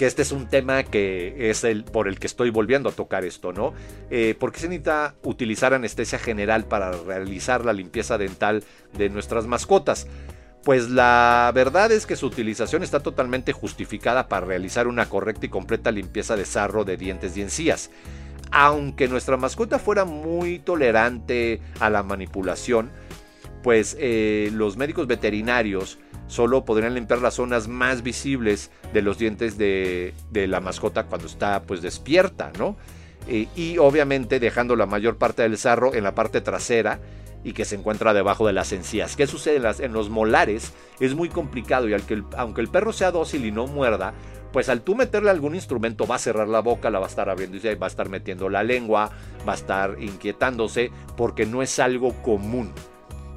que 0.00 0.06
este 0.06 0.22
es 0.22 0.32
un 0.32 0.48
tema 0.48 0.82
que 0.82 1.50
es 1.50 1.62
el 1.62 1.84
por 1.84 2.08
el 2.08 2.18
que 2.18 2.26
estoy 2.26 2.48
volviendo 2.48 2.88
a 2.88 2.92
tocar 2.92 3.26
esto, 3.26 3.52
¿no? 3.52 3.74
Eh, 4.08 4.34
¿Por 4.40 4.50
qué 4.50 4.60
se 4.60 4.68
necesita 4.68 5.14
utilizar 5.24 5.74
anestesia 5.74 6.18
general 6.18 6.64
para 6.64 6.90
realizar 6.92 7.66
la 7.66 7.74
limpieza 7.74 8.16
dental 8.16 8.64
de 8.96 9.10
nuestras 9.10 9.46
mascotas? 9.46 10.06
Pues 10.64 10.88
la 10.88 11.52
verdad 11.54 11.92
es 11.92 12.06
que 12.06 12.16
su 12.16 12.24
utilización 12.24 12.82
está 12.82 13.00
totalmente 13.00 13.52
justificada 13.52 14.26
para 14.26 14.46
realizar 14.46 14.88
una 14.88 15.06
correcta 15.06 15.44
y 15.44 15.50
completa 15.50 15.90
limpieza 15.90 16.34
de 16.34 16.46
sarro 16.46 16.86
de 16.86 16.96
dientes 16.96 17.36
y 17.36 17.42
encías. 17.42 17.90
Aunque 18.52 19.06
nuestra 19.06 19.36
mascota 19.36 19.78
fuera 19.78 20.06
muy 20.06 20.60
tolerante 20.60 21.60
a 21.78 21.90
la 21.90 22.02
manipulación, 22.02 22.90
pues 23.62 23.98
eh, 24.00 24.48
los 24.54 24.78
médicos 24.78 25.06
veterinarios 25.06 25.98
solo 26.30 26.64
podrían 26.64 26.94
limpiar 26.94 27.20
las 27.20 27.34
zonas 27.34 27.66
más 27.66 28.02
visibles 28.02 28.70
de 28.94 29.02
los 29.02 29.18
dientes 29.18 29.58
de, 29.58 30.14
la 30.32 30.60
mascota 30.60 31.04
cuando 31.04 31.26
está 31.26 31.62
pues 31.62 31.82
despierta, 31.82 32.52
¿no? 32.56 32.76
Eh, 33.28 33.48
y 33.56 33.78
obviamente 33.78 34.40
dejando 34.40 34.76
la 34.76 34.86
mayor 34.86 35.18
parte 35.18 35.42
del 35.42 35.58
sarro 35.58 35.92
en 35.94 36.04
la 36.04 36.14
parte 36.14 36.40
trasera 36.40 37.00
y 37.42 37.52
que 37.52 37.64
se 37.64 37.74
encuentra 37.74 38.14
debajo 38.14 38.46
de 38.46 38.52
las 38.52 38.72
encías. 38.72 39.16
¿Qué 39.16 39.26
sucede 39.26 39.60
en, 39.80 39.92
los 39.92 40.08
molares? 40.08 40.72
Es 41.00 41.14
muy 41.14 41.28
complicado 41.28 41.88
y 41.88 41.94
aunque 42.36 42.60
el 42.60 42.68
perro 42.68 42.92
sea 42.92 43.10
dócil 43.10 43.44
y 43.44 43.50
no 43.50 43.66
muerda, 43.66 44.14
pues 44.52 44.68
al 44.68 44.82
tú 44.82 44.94
meterle 44.94 45.30
algún 45.30 45.54
instrumento 45.54 46.06
va 46.06 46.16
a 46.16 46.18
cerrar 46.18 46.48
la 46.48 46.60
boca, 46.60 46.90
la 46.90 46.98
va 47.00 47.06
a 47.06 47.08
estar 47.08 47.28
abriendo 47.28 47.56
y 47.56 47.74
va 47.74 47.86
a 47.86 47.90
estar 47.90 48.08
metiendo 48.08 48.48
la 48.48 48.62
lengua, 48.62 49.10
va 49.48 49.52
a 49.52 49.56
estar 49.56 49.96
inquietándose 50.00 50.90
porque 51.16 51.46
no 51.46 51.62
es 51.62 51.78
algo 51.78 52.14
común. 52.22 52.72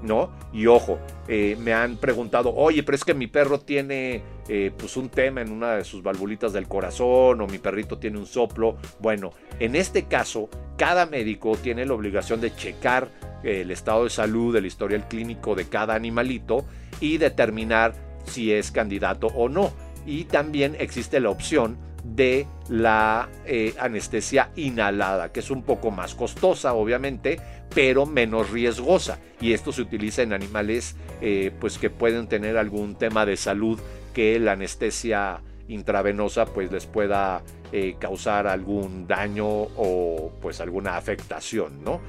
¿No? 0.03 0.31
Y 0.51 0.67
ojo, 0.67 0.99
eh, 1.27 1.57
me 1.59 1.73
han 1.73 1.97
preguntado, 1.97 2.53
oye, 2.53 2.83
pero 2.83 2.95
es 2.95 3.03
que 3.03 3.13
mi 3.13 3.27
perro 3.27 3.59
tiene 3.59 4.21
eh, 4.47 4.71
pues 4.77 4.97
un 4.97 5.09
tema 5.09 5.41
en 5.41 5.51
una 5.51 5.75
de 5.75 5.83
sus 5.83 6.03
valvulitas 6.03 6.53
del 6.53 6.67
corazón 6.67 7.41
o 7.41 7.47
mi 7.47 7.57
perrito 7.57 7.97
tiene 7.97 8.19
un 8.19 8.25
soplo. 8.25 8.77
Bueno, 8.99 9.31
en 9.59 9.75
este 9.75 10.03
caso, 10.03 10.49
cada 10.77 11.05
médico 11.05 11.55
tiene 11.55 11.85
la 11.85 11.93
obligación 11.93 12.41
de 12.41 12.53
checar 12.53 13.09
el 13.43 13.71
estado 13.71 14.03
de 14.05 14.09
salud, 14.09 14.55
el 14.55 14.65
historial 14.65 15.07
clínico 15.07 15.55
de 15.55 15.67
cada 15.67 15.95
animalito 15.95 16.65
y 16.99 17.17
determinar 17.17 17.93
si 18.25 18.53
es 18.53 18.71
candidato 18.71 19.27
o 19.27 19.49
no. 19.49 19.71
Y 20.05 20.25
también 20.25 20.75
existe 20.79 21.19
la 21.19 21.29
opción 21.29 21.77
de 22.03 22.47
la 22.69 23.29
eh, 23.45 23.73
anestesia 23.79 24.51
inhalada, 24.55 25.31
que 25.31 25.39
es 25.39 25.49
un 25.49 25.63
poco 25.63 25.91
más 25.91 26.15
costosa, 26.15 26.73
obviamente, 26.73 27.39
pero 27.73 28.05
menos 28.05 28.49
riesgosa. 28.49 29.19
Y 29.39 29.53
esto 29.53 29.71
se 29.71 29.81
utiliza 29.81 30.21
en 30.21 30.33
animales 30.33 30.95
eh, 31.21 31.51
pues 31.59 31.77
que 31.77 31.89
pueden 31.89 32.27
tener 32.27 32.57
algún 32.57 32.95
tema 32.95 33.25
de 33.25 33.37
salud 33.37 33.79
que 34.13 34.39
la 34.39 34.53
anestesia 34.53 35.41
intravenosa 35.67 36.45
pues 36.45 36.71
les 36.71 36.85
pueda 36.85 37.41
eh, 37.71 37.95
causar 37.97 38.47
algún 38.47 39.07
daño 39.07 39.47
o 39.47 40.31
pues 40.41 40.59
alguna 40.59 40.97
afectación, 40.97 41.83
¿no? 41.83 42.01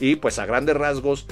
Y 0.00 0.16
pues 0.16 0.38
a 0.38 0.46
grandes 0.46 0.76
rasgos 0.76 1.26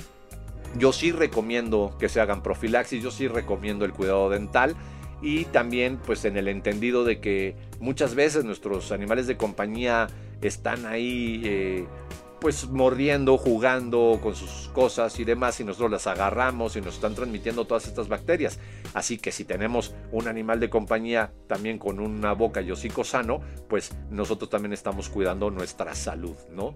yo 0.79 0.93
sí 0.93 1.13
recomiendo 1.13 1.97
que 1.99 2.09
se 2.09 2.21
hagan 2.21 2.43
profilaxis, 2.43 3.03
yo 3.03 3.11
sí 3.11 3.29
recomiendo 3.29 3.85
el 3.85 3.93
cuidado 3.93 4.31
dental 4.31 4.77
y 5.23 5.45
también 5.47 5.99
pues 6.05 6.25
en 6.25 6.37
el 6.37 6.49
entendido 6.49 7.05
de 7.05 7.21
que 7.21 7.57
muchas 7.81 8.15
veces 8.15 8.45
nuestros 8.45 8.91
animales 8.93 9.27
de 9.27 9.37
compañía 9.37 10.09
están 10.43 10.85
ahí 10.85 11.43
eh, 11.45 11.87
pues 12.43 12.69
mordiendo, 12.69 13.39
jugando 13.39 14.19
con 14.21 14.35
sus 14.35 14.69
cosas 14.73 15.21
y 15.21 15.25
demás 15.25 15.61
y 15.61 15.65
nosotros 15.65 15.93
las 15.93 16.09
agarramos 16.09 16.75
y 16.75 16.81
nos 16.81 16.97
están 16.97 17.15
transmitiendo 17.15 17.67
todas 17.67 17.87
estas 17.87 18.09
bacterias. 18.09 18.59
Así 18.95 19.17
que 19.17 19.31
si 19.31 19.45
tenemos 19.45 19.95
un 20.11 20.27
animal 20.27 20.59
de 20.59 20.69
compañía 20.69 21.33
también 21.47 21.79
con 21.79 22.01
una 22.01 22.33
boca 22.33 22.61
y 22.61 22.73
hocico 22.73 23.05
sano, 23.05 23.41
pues 23.69 23.95
nosotros 24.11 24.51
también 24.51 24.73
estamos 24.73 25.09
cuidando 25.09 25.53
nuestra 25.53 25.95
salud, 25.95 26.35
¿no? 26.51 26.75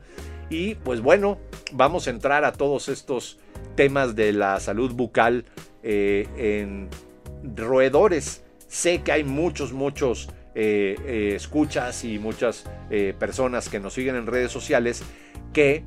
Y 0.50 0.76
pues 0.76 1.00
bueno, 1.00 1.38
vamos 1.72 2.06
a 2.06 2.10
entrar 2.10 2.44
a 2.44 2.52
todos 2.52 2.88
estos 2.88 3.40
temas 3.74 4.14
de 4.14 4.32
la 4.32 4.60
salud 4.60 4.92
bucal 4.92 5.46
eh, 5.82 6.28
en 6.36 6.88
roedores. 7.54 8.42
Sé 8.68 9.02
que 9.02 9.12
hay 9.12 9.24
muchos, 9.24 9.72
muchos 9.72 10.28
eh, 10.54 10.96
eh, 11.04 11.32
escuchas 11.36 12.04
y 12.04 12.18
muchas 12.18 12.64
eh, 12.90 13.14
personas 13.18 13.68
que 13.68 13.78
nos 13.78 13.92
siguen 13.92 14.16
en 14.16 14.26
redes 14.26 14.50
sociales 14.50 15.02
que, 15.52 15.84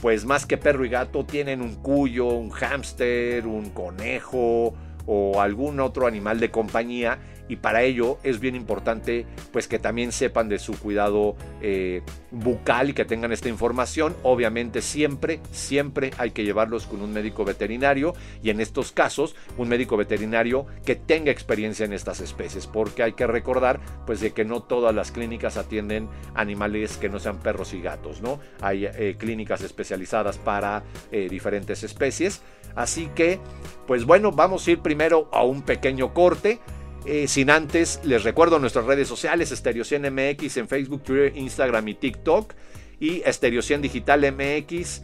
pues 0.00 0.24
más 0.24 0.46
que 0.46 0.56
perro 0.56 0.84
y 0.84 0.88
gato, 0.88 1.24
tienen 1.24 1.60
un 1.60 1.74
cuyo, 1.74 2.26
un 2.26 2.50
hámster, 2.50 3.46
un 3.46 3.70
conejo 3.70 4.74
o 5.06 5.40
algún 5.40 5.80
otro 5.80 6.06
animal 6.06 6.40
de 6.40 6.50
compañía 6.50 7.18
y 7.48 7.56
para 7.56 7.82
ello 7.82 8.18
es 8.22 8.40
bien 8.40 8.54
importante 8.54 9.26
pues 9.52 9.68
que 9.68 9.78
también 9.78 10.12
sepan 10.12 10.48
de 10.48 10.58
su 10.58 10.78
cuidado 10.78 11.36
eh, 11.60 12.02
bucal 12.30 12.90
y 12.90 12.94
que 12.94 13.04
tengan 13.04 13.32
esta 13.32 13.48
información. 13.48 14.16
Obviamente 14.22 14.80
siempre, 14.82 15.40
siempre 15.52 16.10
hay 16.18 16.30
que 16.30 16.44
llevarlos 16.44 16.86
con 16.86 17.02
un 17.02 17.12
médico 17.12 17.44
veterinario 17.44 18.14
y 18.42 18.50
en 18.50 18.60
estos 18.60 18.92
casos 18.92 19.36
un 19.58 19.68
médico 19.68 19.96
veterinario 19.96 20.66
que 20.84 20.96
tenga 20.96 21.30
experiencia 21.30 21.84
en 21.84 21.92
estas 21.92 22.20
especies 22.20 22.66
porque 22.66 23.02
hay 23.02 23.12
que 23.12 23.26
recordar 23.26 23.80
pues 24.06 24.20
de 24.20 24.32
que 24.32 24.44
no 24.44 24.62
todas 24.62 24.94
las 24.94 25.10
clínicas 25.10 25.56
atienden 25.56 26.08
animales 26.34 26.96
que 26.96 27.08
no 27.08 27.18
sean 27.18 27.38
perros 27.38 27.74
y 27.74 27.80
gatos, 27.80 28.22
¿no? 28.22 28.40
Hay 28.60 28.86
eh, 28.86 29.16
clínicas 29.18 29.62
especializadas 29.62 30.38
para 30.38 30.82
eh, 31.12 31.28
diferentes 31.28 31.82
especies. 31.82 32.42
Así 32.76 33.08
que, 33.14 33.40
pues 33.86 34.04
bueno, 34.04 34.32
vamos 34.32 34.66
a 34.66 34.72
ir 34.72 34.80
primero 34.80 35.28
a 35.32 35.44
un 35.44 35.62
pequeño 35.62 36.12
corte. 36.14 36.60
Eh, 37.06 37.28
sin 37.28 37.50
antes, 37.50 38.00
les 38.04 38.24
recuerdo 38.24 38.58
nuestras 38.58 38.86
redes 38.86 39.08
sociales, 39.08 39.52
Estereocien 39.52 40.02
MX 40.02 40.56
en 40.56 40.68
Facebook, 40.68 41.02
Twitter, 41.02 41.36
Instagram 41.36 41.88
y 41.88 41.94
TikTok. 41.94 42.54
Y 43.00 43.22
Estereocien 43.22 43.82
Digital 43.82 44.20
MX, 44.32 45.02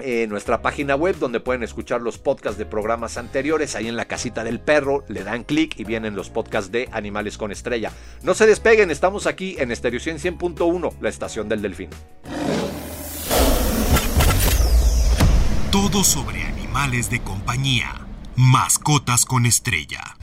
eh, 0.00 0.26
nuestra 0.28 0.60
página 0.60 0.96
web 0.96 1.16
donde 1.18 1.40
pueden 1.40 1.62
escuchar 1.62 2.00
los 2.00 2.18
podcasts 2.18 2.58
de 2.58 2.66
programas 2.66 3.16
anteriores. 3.16 3.76
Ahí 3.76 3.88
en 3.88 3.96
la 3.96 4.06
casita 4.06 4.42
del 4.42 4.60
perro 4.60 5.04
le 5.08 5.22
dan 5.22 5.44
clic 5.44 5.78
y 5.78 5.84
vienen 5.84 6.16
los 6.16 6.30
podcasts 6.30 6.72
de 6.72 6.88
Animales 6.92 7.38
con 7.38 7.52
Estrella. 7.52 7.92
No 8.22 8.34
se 8.34 8.46
despeguen, 8.46 8.90
estamos 8.90 9.26
aquí 9.26 9.56
en 9.58 9.70
Estereocien 9.70 10.18
100.1, 10.18 10.94
la 11.00 11.08
estación 11.08 11.48
del 11.48 11.62
delfín. 11.62 11.90
Todo 15.70 16.04
sobre 16.04 16.43
animales 16.74 17.08
de 17.08 17.20
compañía. 17.20 18.04
Mascotas 18.34 19.24
con 19.26 19.46
estrella. 19.46 20.16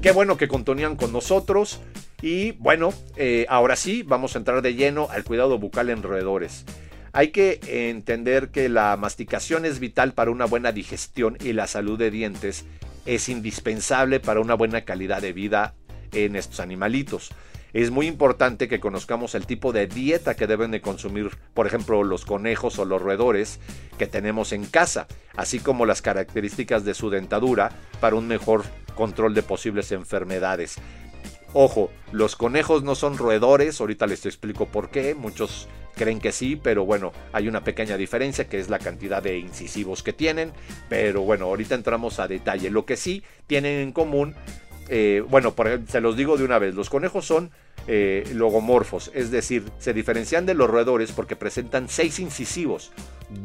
Qué 0.00 0.12
bueno 0.12 0.36
que 0.36 0.46
continúan 0.46 0.94
con 0.94 1.12
nosotros. 1.12 1.80
Y 2.20 2.52
bueno, 2.52 2.94
eh, 3.16 3.46
ahora 3.48 3.74
sí, 3.74 4.04
vamos 4.04 4.36
a 4.36 4.38
entrar 4.38 4.62
de 4.62 4.74
lleno 4.74 5.08
al 5.10 5.24
cuidado 5.24 5.58
bucal 5.58 5.90
en 5.90 6.04
roedores. 6.04 6.64
Hay 7.12 7.32
que 7.32 7.58
entender 7.88 8.50
que 8.50 8.68
la 8.68 8.96
masticación 8.96 9.64
es 9.64 9.80
vital 9.80 10.12
para 10.12 10.30
una 10.30 10.44
buena 10.44 10.70
digestión 10.70 11.36
y 11.42 11.52
la 11.52 11.66
salud 11.66 11.98
de 11.98 12.12
dientes 12.12 12.64
es 13.06 13.28
indispensable 13.28 14.20
para 14.20 14.40
una 14.40 14.54
buena 14.54 14.82
calidad 14.82 15.20
de 15.20 15.32
vida 15.32 15.74
en 16.12 16.36
estos 16.36 16.60
animalitos. 16.60 17.30
Es 17.72 17.90
muy 17.90 18.06
importante 18.06 18.68
que 18.68 18.80
conozcamos 18.80 19.34
el 19.34 19.46
tipo 19.46 19.72
de 19.72 19.86
dieta 19.86 20.34
que 20.34 20.46
deben 20.46 20.70
de 20.70 20.82
consumir, 20.82 21.30
por 21.54 21.66
ejemplo, 21.66 22.02
los 22.04 22.26
conejos 22.26 22.78
o 22.78 22.84
los 22.84 23.00
roedores 23.00 23.60
que 23.98 24.06
tenemos 24.06 24.52
en 24.52 24.66
casa, 24.66 25.06
así 25.36 25.58
como 25.58 25.86
las 25.86 26.02
características 26.02 26.84
de 26.84 26.92
su 26.92 27.08
dentadura 27.08 27.72
para 28.00 28.16
un 28.16 28.28
mejor 28.28 28.64
control 28.94 29.32
de 29.34 29.42
posibles 29.42 29.90
enfermedades. 29.90 30.76
Ojo, 31.54 31.90
los 32.12 32.36
conejos 32.36 32.82
no 32.82 32.94
son 32.94 33.16
roedores, 33.16 33.80
ahorita 33.80 34.06
les 34.06 34.26
explico 34.26 34.66
por 34.66 34.90
qué, 34.90 35.14
muchos 35.14 35.68
creen 35.94 36.20
que 36.20 36.32
sí, 36.32 36.56
pero 36.56 36.84
bueno, 36.84 37.12
hay 37.32 37.48
una 37.48 37.64
pequeña 37.64 37.96
diferencia 37.96 38.48
que 38.48 38.58
es 38.58 38.70
la 38.70 38.78
cantidad 38.78 39.22
de 39.22 39.38
incisivos 39.38 40.02
que 40.02 40.12
tienen, 40.12 40.52
pero 40.88 41.22
bueno, 41.22 41.46
ahorita 41.46 41.74
entramos 41.74 42.18
a 42.18 42.28
detalle. 42.28 42.70
Lo 42.70 42.86
que 42.86 42.96
sí 42.96 43.22
tienen 43.46 43.80
en 43.80 43.92
común, 43.92 44.34
eh, 44.94 45.24
bueno, 45.26 45.54
se 45.88 46.02
los 46.02 46.18
digo 46.18 46.36
de 46.36 46.44
una 46.44 46.58
vez, 46.58 46.74
los 46.74 46.90
conejos 46.90 47.24
son 47.24 47.50
eh, 47.86 48.30
logomorfos, 48.34 49.10
es 49.14 49.30
decir, 49.30 49.64
se 49.78 49.94
diferencian 49.94 50.44
de 50.44 50.52
los 50.52 50.68
roedores 50.68 51.12
porque 51.12 51.34
presentan 51.34 51.88
seis 51.88 52.18
incisivos, 52.18 52.92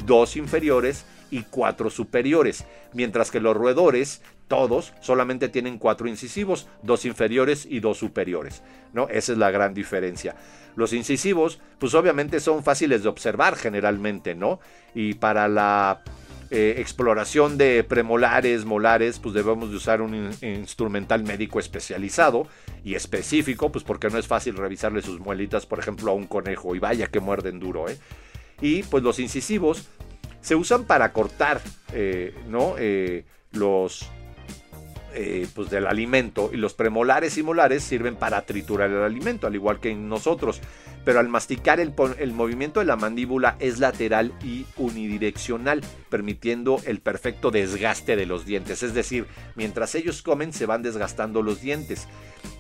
dos 0.05 0.35
inferiores 0.35 1.05
y 1.31 1.43
cuatro 1.43 1.89
superiores, 1.89 2.65
mientras 2.91 3.31
que 3.31 3.39
los 3.39 3.55
roedores 3.55 4.21
todos 4.49 4.91
solamente 4.99 5.47
tienen 5.47 5.77
cuatro 5.77 6.09
incisivos, 6.09 6.67
dos 6.83 7.05
inferiores 7.05 7.65
y 7.65 7.79
dos 7.79 7.97
superiores, 7.97 8.61
¿no? 8.91 9.07
Esa 9.07 9.31
es 9.31 9.37
la 9.37 9.49
gran 9.49 9.73
diferencia. 9.73 10.35
Los 10.75 10.91
incisivos, 10.91 11.61
pues 11.79 11.93
obviamente 11.93 12.41
son 12.41 12.61
fáciles 12.61 13.03
de 13.03 13.09
observar 13.09 13.55
generalmente, 13.55 14.35
¿no? 14.35 14.59
Y 14.93 15.13
para 15.13 15.47
la 15.47 16.01
eh, 16.49 16.75
exploración 16.77 17.57
de 17.57 17.83
premolares, 17.83 18.63
molares, 18.63 19.19
pues 19.19 19.33
debemos 19.33 19.69
de 19.69 19.75
usar 19.75 20.01
un 20.01 20.31
instrumental 20.41 21.23
médico 21.23 21.59
especializado 21.59 22.47
y 22.85 22.95
específico, 22.95 23.71
pues 23.71 23.83
porque 23.83 24.09
no 24.09 24.17
es 24.17 24.27
fácil 24.27 24.55
revisarle 24.55 25.01
sus 25.01 25.19
muelitas, 25.19 25.65
por 25.65 25.79
ejemplo, 25.79 26.11
a 26.11 26.13
un 26.13 26.25
conejo, 26.25 26.73
y 26.73 26.79
vaya 26.79 27.07
que 27.07 27.19
muerden 27.19 27.59
duro, 27.59 27.89
¿eh? 27.89 27.97
Y 28.61 28.83
pues 28.83 29.03
los 29.03 29.19
incisivos 29.19 29.87
se 30.41 30.55
usan 30.55 30.85
para 30.85 31.11
cortar, 31.11 31.61
eh, 31.91 32.33
¿no? 32.47 32.75
Los 33.51 34.09
pues 35.55 35.71
del 35.71 35.87
alimento 35.87 36.51
y 36.53 36.57
los 36.57 36.75
premolares 36.75 37.39
y 37.39 37.43
molares 37.43 37.83
sirven 37.83 38.15
para 38.15 38.43
triturar 38.43 38.91
el 38.91 39.01
alimento, 39.01 39.47
al 39.47 39.55
igual 39.55 39.79
que 39.79 39.89
en 39.89 40.07
nosotros. 40.07 40.61
Pero 41.07 41.21
al 41.21 41.29
masticar 41.29 41.79
el, 41.79 41.93
movimiento 42.33 42.81
de 42.81 42.85
la 42.85 42.97
mandíbula 42.97 43.55
es 43.61 43.79
lateral 43.79 44.33
y 44.43 44.65
unidireccional, 44.75 45.79
permitiendo 46.09 46.81
el 46.85 46.99
perfecto 46.99 47.49
desgaste 47.49 48.17
de 48.17 48.25
los 48.25 48.45
dientes. 48.45 48.83
Es 48.83 48.93
decir, 48.93 49.25
mientras 49.55 49.95
ellos 49.95 50.21
comen 50.21 50.51
se 50.51 50.65
van 50.65 50.83
desgastando 50.83 51.41
los 51.41 51.61
dientes. 51.61 52.09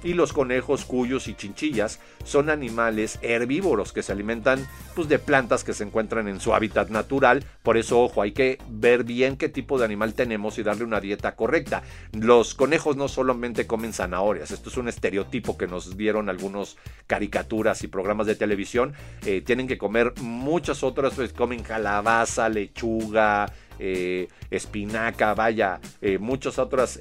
Y 0.03 0.13
los 0.13 0.31
conejos, 0.31 0.85
cuyos 0.85 1.27
y 1.27 1.33
chinchillas 1.33 1.99
son 2.23 2.49
animales 2.49 3.19
herbívoros 3.21 3.91
que 3.91 4.03
se 4.03 4.11
alimentan 4.11 4.65
pues, 4.95 5.09
de 5.09 5.19
plantas 5.19 5.63
que 5.63 5.73
se 5.73 5.83
encuentran 5.83 6.27
en 6.29 6.39
su 6.39 6.53
hábitat 6.53 6.89
natural. 6.89 7.43
Por 7.63 7.77
eso, 7.77 7.99
ojo, 7.99 8.21
hay 8.21 8.31
que 8.31 8.59
ver 8.69 9.03
bien 9.03 9.35
qué 9.35 9.49
tipo 9.49 9.77
de 9.77 9.85
animal 9.85 10.13
tenemos 10.13 10.57
y 10.57 10.63
darle 10.63 10.85
una 10.85 11.01
dieta 11.01 11.35
correcta. 11.35 11.83
Los 12.13 12.53
conejos 12.53 12.95
no 12.95 13.07
solamente 13.07 13.67
comen 13.67 13.91
zanahorias, 13.91 14.51
esto 14.51 14.69
es 14.69 14.77
un 14.77 14.87
estereotipo 14.87 15.57
que 15.57 15.67
nos 15.67 15.97
dieron 15.97 16.29
algunos 16.29 16.77
caricaturas 17.07 17.83
y 17.83 17.87
programas 17.87 18.27
de 18.27 18.36
televisión. 18.37 18.93
Eh, 19.25 19.41
tienen 19.41 19.67
que 19.67 19.77
comer 19.77 20.13
muchas 20.21 20.83
otras, 20.83 21.13
pues 21.15 21.33
comen 21.33 21.63
calabaza, 21.63 22.49
lechuga, 22.49 23.51
eh, 23.79 24.27
espinaca, 24.49 25.33
vaya, 25.33 25.79
eh, 26.01 26.17
muchas 26.17 26.59
otras 26.59 26.99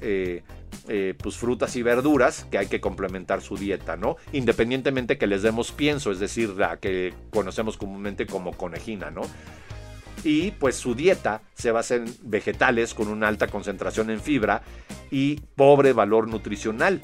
pues 1.17 1.35
frutas 1.35 1.75
y 1.75 1.81
verduras 1.81 2.45
que 2.49 2.57
hay 2.57 2.67
que 2.67 2.79
complementar 2.79 3.41
su 3.41 3.57
dieta, 3.57 3.97
¿no? 3.97 4.15
Independientemente 4.31 5.17
que 5.17 5.27
les 5.27 5.41
demos 5.41 5.73
pienso, 5.73 6.11
es 6.11 6.19
decir, 6.19 6.51
la 6.51 6.77
que 6.77 7.13
conocemos 7.29 7.75
comúnmente 7.75 8.25
como 8.25 8.53
conejina, 8.53 9.11
¿no? 9.11 9.23
y 10.23 10.51
pues 10.51 10.75
su 10.75 10.95
dieta 10.95 11.41
se 11.53 11.71
basa 11.71 11.95
en 11.95 12.05
vegetales 12.23 12.93
con 12.93 13.07
una 13.07 13.27
alta 13.27 13.47
concentración 13.47 14.09
en 14.09 14.19
fibra 14.19 14.61
y 15.11 15.39
pobre 15.55 15.93
valor 15.93 16.27
nutricional, 16.27 17.01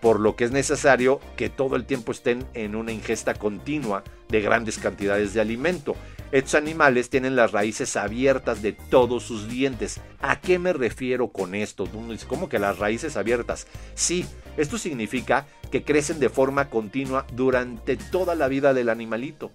por 0.00 0.20
lo 0.20 0.36
que 0.36 0.44
es 0.44 0.50
necesario 0.50 1.20
que 1.36 1.48
todo 1.48 1.76
el 1.76 1.84
tiempo 1.84 2.12
estén 2.12 2.46
en 2.54 2.74
una 2.74 2.92
ingesta 2.92 3.34
continua 3.34 4.04
de 4.28 4.40
grandes 4.40 4.78
cantidades 4.78 5.34
de 5.34 5.40
alimento. 5.40 5.96
Estos 6.30 6.56
animales 6.56 7.08
tienen 7.08 7.36
las 7.36 7.52
raíces 7.52 7.96
abiertas 7.96 8.60
de 8.60 8.72
todos 8.72 9.22
sus 9.22 9.48
dientes. 9.48 10.00
¿A 10.20 10.40
qué 10.40 10.58
me 10.58 10.74
refiero 10.74 11.28
con 11.28 11.54
esto? 11.54 11.88
¿Cómo 12.26 12.48
que 12.48 12.58
las 12.58 12.78
raíces 12.78 13.16
abiertas? 13.16 13.66
Sí, 13.94 14.26
esto 14.56 14.76
significa 14.76 15.46
que 15.70 15.84
crecen 15.84 16.20
de 16.20 16.28
forma 16.28 16.68
continua 16.68 17.26
durante 17.32 17.96
toda 17.96 18.34
la 18.34 18.48
vida 18.48 18.74
del 18.74 18.90
animalito. 18.90 19.50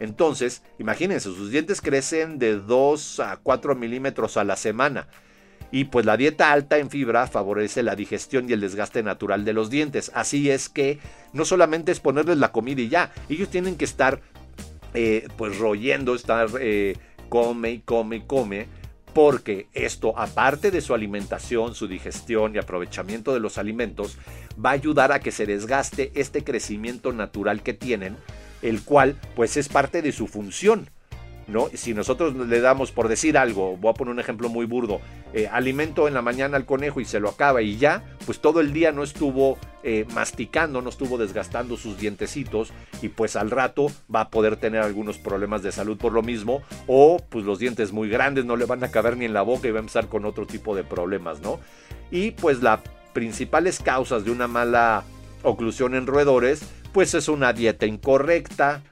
Entonces, 0.00 0.62
imagínense, 0.78 1.30
sus 1.30 1.50
dientes 1.50 1.80
crecen 1.80 2.38
de 2.38 2.56
2 2.56 3.20
a 3.20 3.36
4 3.36 3.74
milímetros 3.74 4.36
a 4.36 4.44
la 4.44 4.56
semana. 4.56 5.08
Y 5.70 5.84
pues 5.84 6.06
la 6.06 6.16
dieta 6.16 6.52
alta 6.52 6.78
en 6.78 6.90
fibra 6.90 7.26
favorece 7.26 7.82
la 7.82 7.96
digestión 7.96 8.48
y 8.48 8.52
el 8.52 8.60
desgaste 8.60 9.02
natural 9.02 9.44
de 9.44 9.52
los 9.52 9.68
dientes. 9.68 10.10
Así 10.14 10.50
es 10.50 10.68
que 10.68 10.98
no 11.32 11.44
solamente 11.44 11.92
es 11.92 12.00
ponerles 12.00 12.38
la 12.38 12.52
comida 12.52 12.80
y 12.80 12.88
ya, 12.88 13.12
ellos 13.28 13.48
tienen 13.48 13.76
que 13.76 13.84
estar 13.84 14.20
eh, 14.94 15.28
pues 15.36 15.58
royendo, 15.58 16.14
estar 16.14 16.48
eh, 16.60 16.96
come 17.28 17.72
y 17.72 17.78
come 17.80 18.16
y 18.16 18.20
come, 18.22 18.66
porque 19.12 19.68
esto, 19.72 20.18
aparte 20.18 20.70
de 20.70 20.80
su 20.80 20.94
alimentación, 20.94 21.74
su 21.74 21.88
digestión 21.88 22.54
y 22.54 22.58
aprovechamiento 22.58 23.34
de 23.34 23.40
los 23.40 23.58
alimentos, 23.58 24.18
va 24.62 24.70
a 24.70 24.74
ayudar 24.74 25.12
a 25.12 25.20
que 25.20 25.32
se 25.32 25.46
desgaste 25.46 26.12
este 26.14 26.44
crecimiento 26.44 27.12
natural 27.12 27.62
que 27.62 27.74
tienen, 27.74 28.16
el 28.62 28.82
cual 28.82 29.16
pues 29.34 29.56
es 29.56 29.68
parte 29.68 30.02
de 30.02 30.12
su 30.12 30.26
función. 30.26 30.90
¿No? 31.46 31.68
Si 31.74 31.94
nosotros 31.94 32.34
le 32.34 32.60
damos, 32.60 32.92
por 32.92 33.08
decir 33.08 33.38
algo, 33.38 33.76
voy 33.76 33.90
a 33.90 33.94
poner 33.94 34.12
un 34.12 34.20
ejemplo 34.20 34.48
muy 34.48 34.66
burdo, 34.66 35.00
eh, 35.32 35.48
alimento 35.50 36.08
en 36.08 36.14
la 36.14 36.22
mañana 36.22 36.56
al 36.56 36.66
conejo 36.66 37.00
y 37.00 37.04
se 37.04 37.20
lo 37.20 37.28
acaba 37.28 37.62
y 37.62 37.76
ya, 37.76 38.02
pues 38.24 38.40
todo 38.40 38.60
el 38.60 38.72
día 38.72 38.92
no 38.92 39.02
estuvo 39.02 39.58
eh, 39.82 40.06
masticando, 40.14 40.82
no 40.82 40.88
estuvo 40.88 41.18
desgastando 41.18 41.76
sus 41.76 41.98
dientecitos 41.98 42.72
y 43.02 43.08
pues 43.08 43.36
al 43.36 43.50
rato 43.50 43.86
va 44.12 44.22
a 44.22 44.30
poder 44.30 44.56
tener 44.56 44.82
algunos 44.82 45.18
problemas 45.18 45.62
de 45.62 45.72
salud 45.72 45.96
por 45.96 46.12
lo 46.12 46.22
mismo 46.22 46.62
o 46.86 47.18
pues 47.28 47.44
los 47.44 47.58
dientes 47.58 47.92
muy 47.92 48.08
grandes 48.08 48.44
no 48.44 48.56
le 48.56 48.64
van 48.64 48.82
a 48.82 48.90
caber 48.90 49.16
ni 49.16 49.26
en 49.26 49.32
la 49.34 49.42
boca 49.42 49.68
y 49.68 49.70
va 49.70 49.78
a 49.78 49.80
empezar 49.80 50.08
con 50.08 50.24
otro 50.24 50.46
tipo 50.46 50.74
de 50.74 50.84
problemas, 50.84 51.40
¿no? 51.40 51.60
Y 52.10 52.32
pues 52.32 52.62
las 52.62 52.80
principales 53.12 53.80
causas 53.80 54.24
de 54.24 54.30
una 54.30 54.48
mala 54.48 55.04
oclusión 55.42 55.94
en 55.94 56.06
roedores, 56.06 56.62
pues 56.92 57.14
es 57.14 57.28
una 57.28 57.52
dieta 57.52 57.86
incorrecta, 57.86 58.82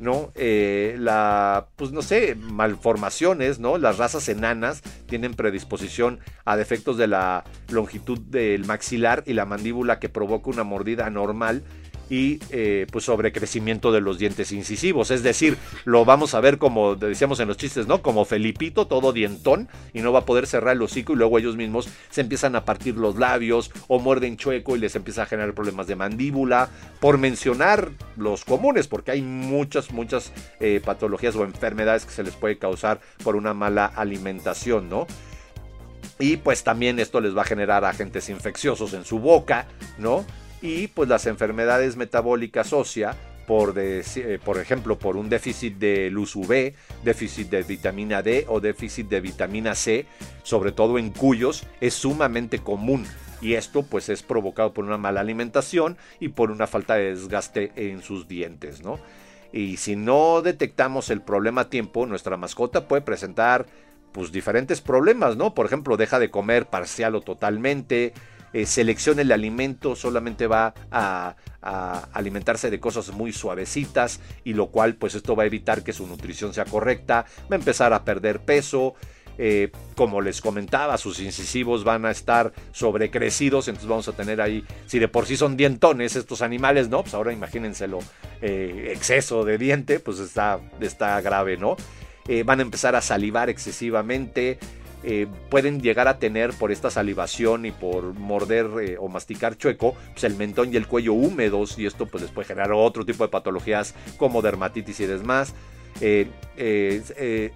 ¿no? 0.00 0.32
Eh, 0.34 0.96
la, 0.98 1.68
pues 1.76 1.92
no 1.92 2.02
sé, 2.02 2.34
malformaciones, 2.34 3.58
¿no? 3.58 3.78
Las 3.78 3.98
razas 3.98 4.28
enanas 4.28 4.82
tienen 5.06 5.34
predisposición 5.34 6.20
a 6.44 6.56
defectos 6.56 6.96
de 6.96 7.06
la 7.06 7.44
longitud 7.68 8.18
del 8.18 8.64
maxilar 8.64 9.22
y 9.26 9.34
la 9.34 9.44
mandíbula 9.44 9.98
que 9.98 10.08
provoca 10.08 10.50
una 10.50 10.64
mordida 10.64 11.06
anormal 11.06 11.62
y 12.10 12.40
eh, 12.50 12.86
pues 12.90 13.04
sobrecrecimiento 13.04 13.92
de 13.92 14.00
los 14.00 14.18
dientes 14.18 14.52
incisivos. 14.52 15.10
Es 15.10 15.22
decir, 15.22 15.56
lo 15.84 16.04
vamos 16.04 16.34
a 16.34 16.40
ver 16.40 16.58
como 16.58 16.94
decíamos 16.94 17.40
en 17.40 17.48
los 17.48 17.56
chistes, 17.56 17.86
¿no? 17.86 18.02
Como 18.02 18.24
Felipito, 18.24 18.86
todo 18.86 19.12
dientón, 19.12 19.68
y 19.92 20.00
no 20.00 20.12
va 20.12 20.20
a 20.20 20.24
poder 20.24 20.46
cerrar 20.46 20.76
el 20.76 20.82
hocico 20.82 21.12
y 21.12 21.16
luego 21.16 21.38
ellos 21.38 21.56
mismos 21.56 21.88
se 22.10 22.20
empiezan 22.20 22.56
a 22.56 22.64
partir 22.64 22.96
los 22.96 23.16
labios 23.16 23.70
o 23.88 23.98
muerden 23.98 24.36
chueco 24.36 24.76
y 24.76 24.80
les 24.80 24.96
empieza 24.96 25.22
a 25.22 25.26
generar 25.26 25.54
problemas 25.54 25.86
de 25.86 25.96
mandíbula, 25.96 26.68
por 27.00 27.18
mencionar 27.18 27.90
los 28.16 28.44
comunes, 28.44 28.88
porque 28.88 29.10
hay 29.10 29.22
muchas, 29.22 29.92
muchas 29.92 30.32
eh, 30.60 30.80
patologías 30.84 31.36
o 31.36 31.44
enfermedades 31.44 32.04
que 32.04 32.12
se 32.12 32.22
les 32.22 32.34
puede 32.34 32.58
causar 32.58 33.00
por 33.22 33.36
una 33.36 33.54
mala 33.54 33.86
alimentación, 33.86 34.88
¿no? 34.88 35.06
Y 36.18 36.36
pues 36.36 36.62
también 36.62 36.98
esto 37.00 37.20
les 37.20 37.36
va 37.36 37.42
a 37.42 37.44
generar 37.44 37.84
agentes 37.84 38.28
infecciosos 38.28 38.94
en 38.94 39.04
su 39.04 39.18
boca, 39.18 39.66
¿no? 39.98 40.24
Y 40.64 40.88
pues 40.88 41.10
las 41.10 41.26
enfermedades 41.26 41.96
metabólicas 41.96 42.72
óseas 42.72 43.14
por, 43.46 43.74
eh, 43.76 44.02
por 44.42 44.58
ejemplo, 44.58 44.98
por 44.98 45.18
un 45.18 45.28
déficit 45.28 45.76
de 45.76 46.08
luz 46.08 46.34
UV, 46.34 46.72
déficit 47.04 47.50
de 47.50 47.62
vitamina 47.62 48.22
D 48.22 48.46
o 48.48 48.60
déficit 48.60 49.06
de 49.08 49.20
vitamina 49.20 49.74
C, 49.74 50.06
sobre 50.42 50.72
todo 50.72 50.98
en 50.98 51.10
cuyos, 51.10 51.66
es 51.82 51.92
sumamente 51.92 52.60
común. 52.60 53.04
Y 53.42 53.54
esto 53.54 53.82
pues 53.82 54.08
es 54.08 54.22
provocado 54.22 54.72
por 54.72 54.86
una 54.86 54.96
mala 54.96 55.20
alimentación 55.20 55.98
y 56.18 56.28
por 56.28 56.50
una 56.50 56.66
falta 56.66 56.94
de 56.94 57.14
desgaste 57.14 57.72
en 57.76 58.00
sus 58.00 58.26
dientes, 58.26 58.82
¿no? 58.82 58.98
Y 59.52 59.76
si 59.76 59.96
no 59.96 60.40
detectamos 60.40 61.10
el 61.10 61.20
problema 61.20 61.62
a 61.62 61.70
tiempo, 61.70 62.06
nuestra 62.06 62.38
mascota 62.38 62.88
puede 62.88 63.02
presentar 63.02 63.66
pues 64.12 64.32
diferentes 64.32 64.80
problemas, 64.80 65.36
¿no? 65.36 65.54
Por 65.54 65.66
ejemplo, 65.66 65.98
deja 65.98 66.18
de 66.18 66.30
comer 66.30 66.66
parcial 66.66 67.16
o 67.16 67.20
totalmente, 67.20 68.14
eh, 68.54 68.66
seleccione 68.66 69.22
el 69.22 69.32
alimento, 69.32 69.96
solamente 69.96 70.46
va 70.46 70.74
a, 70.92 71.34
alimentarse 72.12 72.70
de 72.70 72.78
cosas 72.78 73.10
muy 73.10 73.32
suavecitas 73.32 74.20
y 74.44 74.52
lo 74.52 74.66
cual 74.66 74.96
pues 74.96 75.14
esto 75.14 75.34
va 75.34 75.44
a 75.44 75.46
evitar 75.46 75.82
que 75.82 75.94
su 75.94 76.06
nutrición 76.06 76.52
sea 76.52 76.66
correcta, 76.66 77.24
va 77.50 77.56
a 77.56 77.58
empezar 77.58 77.94
a 77.94 78.04
perder 78.04 78.40
peso. 78.40 78.94
Eh, 79.38 79.72
como 79.96 80.20
les 80.20 80.42
comentaba, 80.42 80.98
sus 80.98 81.20
incisivos 81.20 81.82
van 81.82 82.04
a 82.04 82.10
estar 82.10 82.52
sobrecrecidos, 82.70 83.66
entonces 83.66 83.88
vamos 83.88 84.06
a 84.08 84.12
tener 84.12 84.42
ahí, 84.42 84.62
si 84.86 84.98
de 84.98 85.08
por 85.08 85.26
sí 85.26 85.38
son 85.38 85.56
dientones 85.56 86.14
estos 86.14 86.42
animales, 86.42 86.90
¿no? 86.90 87.00
Pues 87.00 87.14
ahora 87.14 87.32
imagínenselo, 87.32 87.98
eh, 88.42 88.92
exceso 88.94 89.44
de 89.44 89.56
diente, 89.56 89.98
pues 90.00 90.18
está, 90.18 90.60
está 90.80 91.20
grave, 91.22 91.56
¿no? 91.56 91.76
van 92.46 92.58
a 92.58 92.62
empezar 92.62 92.94
a 92.96 93.02
salivar 93.02 93.50
excesivamente, 93.50 94.58
eh, 95.06 95.26
pueden 95.50 95.82
llegar 95.82 96.08
a 96.08 96.18
tener 96.18 96.54
por 96.54 96.72
esta 96.72 96.90
salivación 96.90 97.66
y 97.66 97.72
por 97.72 98.14
morder 98.14 98.66
eh, 98.80 98.96
o 98.98 99.08
masticar 99.08 99.58
chueco, 99.58 99.94
pues 100.12 100.24
el 100.24 100.34
mentón 100.34 100.72
y 100.72 100.76
el 100.76 100.86
cuello 100.86 101.12
húmedos 101.12 101.78
y 101.78 101.84
esto 101.84 102.06
pues 102.06 102.22
les 102.22 102.32
puede 102.32 102.48
generar 102.48 102.72
otro 102.72 103.04
tipo 103.04 103.22
de 103.22 103.28
patologías 103.28 103.94
como 104.16 104.40
dermatitis 104.40 105.00
y 105.00 105.06
demás. 105.06 105.54
Eh, 106.00 106.30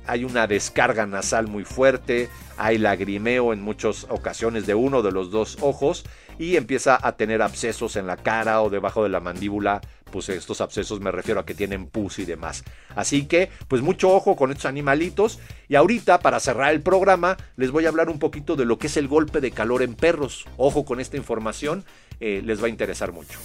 hay 0.06 0.24
una 0.24 0.46
descarga 0.46 1.06
nasal 1.06 1.48
muy 1.48 1.64
fuerte, 1.64 2.28
hay 2.58 2.76
lagrimeo 2.76 3.54
en 3.54 3.62
muchas 3.62 4.04
ocasiones 4.11 4.66
de 4.66 4.74
uno 4.74 5.02
de 5.02 5.12
los 5.12 5.30
dos 5.30 5.56
ojos 5.62 6.04
y 6.38 6.56
empieza 6.56 6.98
a 7.00 7.16
tener 7.16 7.40
abscesos 7.40 7.96
en 7.96 8.06
la 8.06 8.16
cara 8.16 8.61
o 8.62 8.70
debajo 8.70 9.02
de 9.02 9.08
la 9.08 9.20
mandíbula 9.20 9.80
pues 10.11 10.29
estos 10.29 10.61
abscesos 10.61 11.01
me 11.01 11.11
refiero 11.11 11.40
a 11.40 11.47
que 11.47 11.55
tienen 11.55 11.87
pus 11.87 12.18
y 12.18 12.25
demás. 12.25 12.64
Así 12.94 13.27
que, 13.27 13.51
pues 13.68 13.83
mucho 13.83 14.11
ojo 14.11 14.37
con 14.37 14.51
estos 14.51 14.66
animalitos. 14.66 15.38
Y 15.68 15.75
ahorita, 15.75 16.21
para 16.21 16.40
cerrar 16.40 16.73
el 16.73 16.83
programa, 16.83 17.37
les 17.57 17.71
voy 17.71 17.87
a 17.87 17.88
hablar 17.88 18.09
un 18.09 18.18
poquito 18.18 18.57
de 18.57 18.64
lo 18.64 18.79
que 18.79 18.88
es 18.88 18.97
el 18.97 19.09
golpe 19.09 19.40
de 19.40 19.51
calor 19.51 19.83
en 19.83 19.94
perros. 19.94 20.47
Ojo 20.57 20.85
con 20.85 21.01
esta 21.01 21.16
información, 21.16 21.85
eh, 22.21 22.42
les 22.44 22.62
va 22.62 22.66
a 22.66 22.71
interesar 22.71 23.12
mucho. 23.12 23.38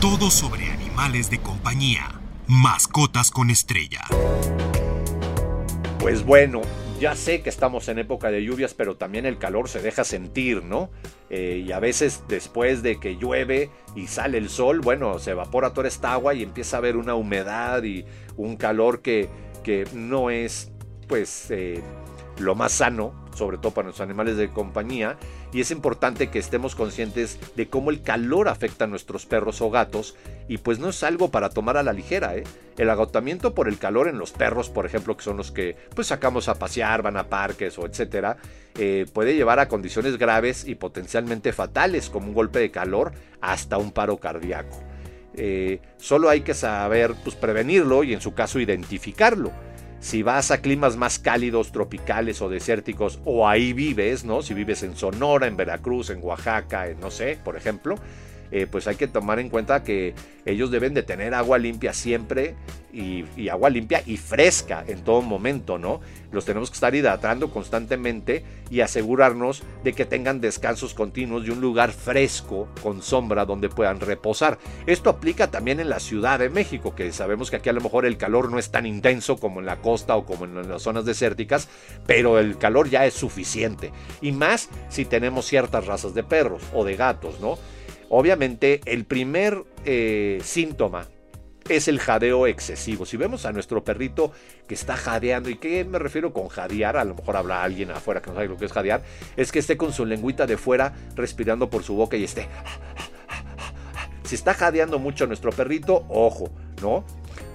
Todo 0.00 0.30
sobre 0.30 0.70
animales 0.70 1.30
de 1.30 1.40
compañía. 1.40 2.20
Mascotas 2.46 3.30
con 3.30 3.50
estrella. 3.50 4.02
Pues 5.98 6.24
bueno, 6.24 6.60
ya 7.04 7.14
sé 7.14 7.42
que 7.42 7.50
estamos 7.50 7.86
en 7.88 7.98
época 7.98 8.30
de 8.30 8.42
lluvias, 8.42 8.72
pero 8.72 8.96
también 8.96 9.26
el 9.26 9.36
calor 9.36 9.68
se 9.68 9.82
deja 9.82 10.04
sentir, 10.04 10.64
¿no? 10.64 10.88
Eh, 11.28 11.62
y 11.66 11.70
a 11.70 11.78
veces 11.78 12.24
después 12.28 12.82
de 12.82 12.98
que 12.98 13.16
llueve 13.16 13.68
y 13.94 14.06
sale 14.06 14.38
el 14.38 14.48
sol, 14.48 14.80
bueno, 14.80 15.18
se 15.18 15.32
evapora 15.32 15.74
toda 15.74 15.86
esta 15.86 16.14
agua 16.14 16.32
y 16.32 16.42
empieza 16.42 16.78
a 16.78 16.78
haber 16.78 16.96
una 16.96 17.14
humedad 17.14 17.82
y 17.82 18.06
un 18.38 18.56
calor 18.56 19.02
que, 19.02 19.28
que 19.62 19.86
no 19.92 20.30
es, 20.30 20.72
pues, 21.06 21.50
eh, 21.50 21.82
lo 22.38 22.54
más 22.54 22.72
sano, 22.72 23.23
sobre 23.34 23.58
todo 23.58 23.72
para 23.72 23.88
los 23.88 24.00
animales 24.00 24.36
de 24.36 24.50
compañía, 24.50 25.16
y 25.52 25.60
es 25.60 25.70
importante 25.70 26.28
que 26.28 26.38
estemos 26.38 26.74
conscientes 26.74 27.38
de 27.56 27.68
cómo 27.68 27.90
el 27.90 28.02
calor 28.02 28.48
afecta 28.48 28.84
a 28.84 28.88
nuestros 28.88 29.26
perros 29.26 29.60
o 29.60 29.70
gatos, 29.70 30.16
y 30.48 30.58
pues 30.58 30.78
no 30.78 30.88
es 30.88 31.02
algo 31.02 31.30
para 31.30 31.50
tomar 31.50 31.76
a 31.76 31.82
la 31.82 31.92
ligera, 31.92 32.36
¿eh? 32.36 32.44
El 32.76 32.90
agotamiento 32.90 33.54
por 33.54 33.68
el 33.68 33.78
calor 33.78 34.08
en 34.08 34.18
los 34.18 34.32
perros, 34.32 34.68
por 34.68 34.84
ejemplo, 34.84 35.16
que 35.16 35.22
son 35.22 35.36
los 35.36 35.52
que 35.52 35.76
pues 35.94 36.08
sacamos 36.08 36.48
a 36.48 36.56
pasear, 36.56 37.02
van 37.02 37.16
a 37.16 37.28
parques 37.28 37.78
o 37.78 37.86
etcétera, 37.86 38.36
eh, 38.76 39.06
puede 39.12 39.36
llevar 39.36 39.60
a 39.60 39.68
condiciones 39.68 40.18
graves 40.18 40.66
y 40.66 40.74
potencialmente 40.74 41.52
fatales, 41.52 42.10
como 42.10 42.28
un 42.28 42.34
golpe 42.34 42.58
de 42.58 42.72
calor 42.72 43.12
hasta 43.40 43.78
un 43.78 43.92
paro 43.92 44.16
cardíaco. 44.16 44.76
Eh, 45.36 45.80
solo 45.96 46.28
hay 46.28 46.42
que 46.42 46.54
saber 46.54 47.14
pues, 47.22 47.36
prevenirlo 47.36 48.04
y 48.04 48.12
en 48.12 48.20
su 48.20 48.34
caso 48.34 48.60
identificarlo 48.60 49.52
si 50.04 50.22
vas 50.22 50.50
a 50.50 50.60
climas 50.60 50.98
más 50.98 51.18
cálidos, 51.18 51.72
tropicales 51.72 52.42
o 52.42 52.50
desérticos, 52.50 53.20
o 53.24 53.48
ahí 53.48 53.72
vives, 53.72 54.22
¿no? 54.22 54.42
Si 54.42 54.52
vives 54.52 54.82
en 54.82 54.96
Sonora, 54.96 55.46
en 55.46 55.56
Veracruz, 55.56 56.10
en 56.10 56.22
Oaxaca, 56.22 56.88
en 56.88 57.00
no 57.00 57.10
sé, 57.10 57.38
por 57.42 57.56
ejemplo, 57.56 57.96
eh, 58.50 58.66
pues 58.70 58.86
hay 58.86 58.96
que 58.96 59.08
tomar 59.08 59.38
en 59.38 59.48
cuenta 59.48 59.82
que 59.82 60.14
ellos 60.44 60.70
deben 60.70 60.94
de 60.94 61.02
tener 61.02 61.34
agua 61.34 61.58
limpia 61.58 61.92
siempre 61.92 62.54
y, 62.92 63.24
y, 63.36 63.48
agua 63.48 63.70
limpia 63.70 64.02
y 64.06 64.16
fresca 64.16 64.84
en 64.86 65.02
todo 65.02 65.20
momento, 65.22 65.78
¿no? 65.78 66.00
Los 66.30 66.44
tenemos 66.44 66.70
que 66.70 66.74
estar 66.74 66.94
hidratando 66.94 67.50
constantemente 67.50 68.44
y 68.70 68.80
asegurarnos 68.80 69.62
de 69.82 69.92
que 69.92 70.04
tengan 70.04 70.40
descansos 70.40 70.94
continuos 70.94 71.46
y 71.46 71.50
un 71.50 71.60
lugar 71.60 71.92
fresco 71.92 72.68
con 72.82 73.02
sombra 73.02 73.44
donde 73.44 73.68
puedan 73.68 74.00
reposar. 74.00 74.58
Esto 74.86 75.10
aplica 75.10 75.50
también 75.50 75.80
en 75.80 75.88
la 75.88 75.98
Ciudad 75.98 76.38
de 76.38 76.50
México, 76.50 76.94
que 76.94 77.10
sabemos 77.12 77.50
que 77.50 77.56
aquí 77.56 77.68
a 77.68 77.72
lo 77.72 77.80
mejor 77.80 78.06
el 78.06 78.16
calor 78.16 78.50
no 78.50 78.58
es 78.58 78.70
tan 78.70 78.86
intenso 78.86 79.38
como 79.38 79.60
en 79.60 79.66
la 79.66 79.80
costa 79.80 80.16
o 80.16 80.24
como 80.24 80.44
en 80.44 80.68
las 80.68 80.82
zonas 80.82 81.04
desérticas, 81.04 81.68
pero 82.06 82.38
el 82.38 82.58
calor 82.58 82.88
ya 82.88 83.06
es 83.06 83.14
suficiente. 83.14 83.92
Y 84.20 84.32
más 84.32 84.68
si 84.88 85.04
tenemos 85.04 85.46
ciertas 85.46 85.86
razas 85.86 86.14
de 86.14 86.22
perros 86.22 86.62
o 86.72 86.84
de 86.84 86.96
gatos, 86.96 87.40
¿no? 87.40 87.58
Obviamente 88.16 88.80
el 88.84 89.06
primer 89.06 89.64
eh, 89.84 90.38
síntoma 90.44 91.08
es 91.68 91.88
el 91.88 91.98
jadeo 91.98 92.46
excesivo. 92.46 93.06
Si 93.06 93.16
vemos 93.16 93.44
a 93.44 93.50
nuestro 93.50 93.82
perrito 93.82 94.30
que 94.68 94.74
está 94.74 94.96
jadeando, 94.96 95.50
¿y 95.50 95.56
qué 95.56 95.84
me 95.84 95.98
refiero 95.98 96.32
con 96.32 96.46
jadear? 96.46 96.96
A 96.96 97.02
lo 97.02 97.16
mejor 97.16 97.36
habrá 97.36 97.64
alguien 97.64 97.90
afuera 97.90 98.22
que 98.22 98.30
no 98.30 98.36
sabe 98.36 98.46
lo 98.46 98.56
que 98.56 98.66
es 98.66 98.72
jadear. 98.72 99.02
Es 99.36 99.50
que 99.50 99.58
esté 99.58 99.76
con 99.76 99.92
su 99.92 100.06
lengüita 100.06 100.46
de 100.46 100.56
fuera 100.56 100.94
respirando 101.16 101.68
por 101.70 101.82
su 101.82 101.96
boca 101.96 102.16
y 102.16 102.22
esté... 102.22 102.46
Si 104.22 104.36
está 104.36 104.54
jadeando 104.54 105.00
mucho 105.00 105.26
nuestro 105.26 105.50
perrito, 105.50 106.06
ojo, 106.08 106.50
¿no? 106.80 107.04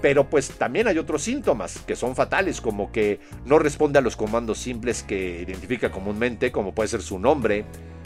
Pero 0.02 0.28
pues 0.28 0.50
también 0.50 0.88
hay 0.88 0.98
otros 0.98 1.22
síntomas 1.22 1.78
que 1.86 1.96
son 1.96 2.14
fatales, 2.14 2.60
como 2.60 2.92
que 2.92 3.18
no 3.46 3.58
responde 3.58 3.98
a 3.98 4.02
los 4.02 4.14
comandos 4.14 4.58
simples 4.58 5.02
que 5.02 5.40
identifica 5.40 5.90
comúnmente, 5.90 6.52
como 6.52 6.74
puede 6.74 6.88
ser 6.88 7.00
su 7.02 7.18
nombre, 7.18 7.64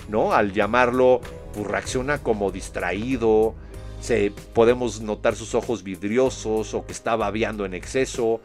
¿no? 0.08 0.32
Al 0.32 0.52
llamarlo, 0.52 1.20
pues 1.52 1.66
reacciona 1.66 2.18
como 2.18 2.50
distraído, 2.50 3.54
se, 4.00 4.32
podemos 4.52 5.00
notar 5.00 5.34
sus 5.34 5.54
ojos 5.54 5.82
vidriosos 5.82 6.74
o 6.74 6.84
que 6.84 6.92
está 6.92 7.16
babeando 7.16 7.64
en 7.64 7.74
exceso, 7.74 8.40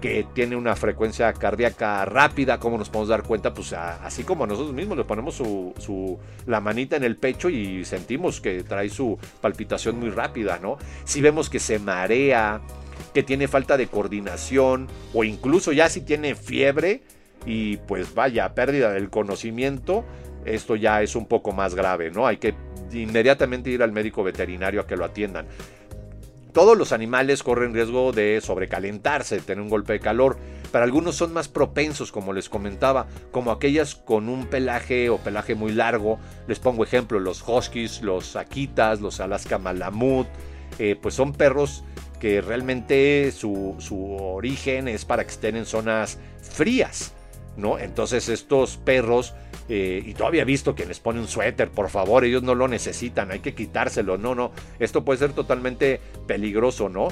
que 0.00 0.26
tiene 0.34 0.56
una 0.56 0.76
frecuencia 0.76 1.32
cardíaca 1.32 2.04
rápida, 2.04 2.58
como 2.58 2.78
nos 2.78 2.90
podemos 2.90 3.08
dar 3.08 3.22
cuenta, 3.22 3.54
pues 3.54 3.72
así 3.72 4.22
como 4.22 4.46
nosotros 4.46 4.74
mismos 4.74 4.98
le 4.98 5.04
ponemos 5.04 5.34
su, 5.34 6.18
la 6.46 6.60
manita 6.60 6.96
en 6.96 7.04
el 7.04 7.16
pecho 7.16 7.48
y 7.48 7.84
sentimos 7.84 8.40
que 8.40 8.62
trae 8.62 8.88
su 8.90 9.18
palpitación 9.40 9.98
muy 9.98 10.10
rápida, 10.10 10.58
¿no? 10.60 10.76
Si 11.04 11.20
vemos 11.20 11.48
que 11.48 11.58
se 11.58 11.78
marea, 11.78 12.60
que 13.12 13.22
tiene 13.22 13.48
falta 13.48 13.76
de 13.76 13.86
coordinación 13.86 14.88
o 15.12 15.24
incluso 15.24 15.72
ya 15.72 15.88
si 15.88 16.00
tiene 16.00 16.34
fiebre 16.34 17.02
y 17.46 17.78
pues 17.78 18.14
vaya, 18.14 18.54
pérdida 18.54 18.92
del 18.92 19.10
conocimiento, 19.10 20.04
esto 20.44 20.76
ya 20.76 21.02
es 21.02 21.16
un 21.16 21.26
poco 21.26 21.52
más 21.52 21.74
grave, 21.74 22.10
¿no? 22.10 22.26
Hay 22.26 22.38
que 22.38 22.54
inmediatamente 22.92 23.70
ir 23.70 23.82
al 23.82 23.92
médico 23.92 24.22
veterinario 24.22 24.80
a 24.80 24.86
que 24.86 24.96
lo 24.96 25.04
atiendan. 25.04 25.46
Todos 26.52 26.78
los 26.78 26.92
animales 26.92 27.42
corren 27.42 27.74
riesgo 27.74 28.12
de 28.12 28.40
sobrecalentarse, 28.40 29.36
de 29.36 29.40
tener 29.40 29.60
un 29.60 29.68
golpe 29.68 29.94
de 29.94 30.00
calor, 30.00 30.36
pero 30.70 30.84
algunos 30.84 31.16
son 31.16 31.32
más 31.32 31.48
propensos, 31.48 32.12
como 32.12 32.32
les 32.32 32.48
comentaba, 32.48 33.08
como 33.32 33.50
aquellas 33.50 33.96
con 33.96 34.28
un 34.28 34.46
pelaje 34.46 35.10
o 35.10 35.18
pelaje 35.18 35.56
muy 35.56 35.72
largo. 35.72 36.20
Les 36.46 36.60
pongo 36.60 36.84
ejemplo, 36.84 37.18
los 37.18 37.42
huskies, 37.44 38.02
los 38.02 38.36
akitas, 38.36 39.00
los 39.00 39.18
alaska 39.18 39.58
malamut, 39.58 40.28
eh, 40.78 40.96
pues 41.00 41.14
son 41.14 41.32
perros 41.32 41.82
que 42.20 42.40
realmente 42.40 43.32
su, 43.32 43.74
su 43.78 44.14
origen 44.14 44.86
es 44.86 45.04
para 45.04 45.24
que 45.24 45.30
estén 45.30 45.56
en 45.56 45.66
zonas 45.66 46.18
frías. 46.40 47.12
¿No? 47.56 47.78
Entonces 47.78 48.28
estos 48.28 48.76
perros, 48.76 49.34
eh, 49.68 50.02
y 50.04 50.14
todavía 50.14 50.42
he 50.42 50.44
visto 50.44 50.74
que 50.74 50.86
les 50.86 51.00
pone 51.00 51.20
un 51.20 51.28
suéter, 51.28 51.70
por 51.70 51.90
favor, 51.90 52.24
ellos 52.24 52.42
no 52.42 52.54
lo 52.54 52.68
necesitan, 52.68 53.30
hay 53.30 53.40
que 53.40 53.54
quitárselo, 53.54 54.18
no, 54.18 54.34
no, 54.34 54.52
esto 54.78 55.04
puede 55.04 55.18
ser 55.18 55.32
totalmente 55.32 56.00
peligroso, 56.26 56.88
¿no? 56.88 57.08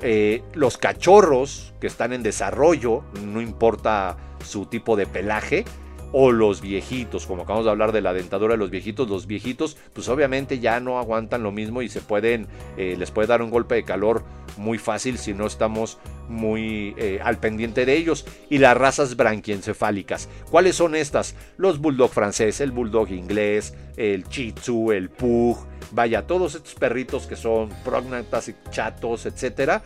Eh, 0.00 0.42
los 0.54 0.78
cachorros 0.78 1.74
que 1.80 1.86
están 1.86 2.12
en 2.12 2.22
desarrollo, 2.22 3.04
no 3.24 3.40
importa 3.40 4.16
su 4.44 4.66
tipo 4.66 4.96
de 4.96 5.06
pelaje, 5.06 5.64
o 6.12 6.30
los 6.32 6.60
viejitos, 6.60 7.26
como 7.26 7.42
acabamos 7.42 7.64
de 7.64 7.70
hablar 7.70 7.92
de 7.92 8.02
la 8.02 8.12
dentadura 8.12 8.54
de 8.54 8.58
los 8.58 8.70
viejitos, 8.70 9.08
los 9.08 9.26
viejitos 9.26 9.76
pues 9.92 10.08
obviamente 10.08 10.58
ya 10.58 10.80
no 10.80 10.98
aguantan 10.98 11.42
lo 11.42 11.52
mismo 11.52 11.82
y 11.82 11.88
se 11.88 12.00
pueden, 12.00 12.46
eh, 12.76 12.96
les 12.98 13.10
puede 13.10 13.28
dar 13.28 13.42
un 13.42 13.50
golpe 13.50 13.74
de 13.74 13.84
calor 13.84 14.22
muy 14.56 14.78
fácil 14.78 15.18
si 15.18 15.34
no 15.34 15.46
estamos 15.46 15.98
muy 16.28 16.94
eh, 16.98 17.20
al 17.22 17.38
pendiente 17.38 17.86
de 17.86 17.96
ellos. 17.96 18.26
Y 18.50 18.58
las 18.58 18.76
razas 18.76 19.16
branquiencefálicas. 19.16 20.28
¿Cuáles 20.50 20.76
son 20.76 20.94
estas? 20.94 21.34
Los 21.56 21.78
bulldog 21.78 22.10
francés, 22.10 22.60
el 22.60 22.72
bulldog 22.72 23.10
inglés, 23.10 23.74
el 23.96 24.24
Shih 24.24 24.52
Tzu, 24.52 24.92
el 24.92 25.10
pug. 25.10 25.58
Vaya, 25.90 26.26
todos 26.26 26.54
estos 26.54 26.74
perritos 26.74 27.26
que 27.26 27.36
son 27.36 27.70
prognatas 27.84 28.48
y 28.48 28.54
chatos, 28.70 29.26
etcétera. 29.26 29.82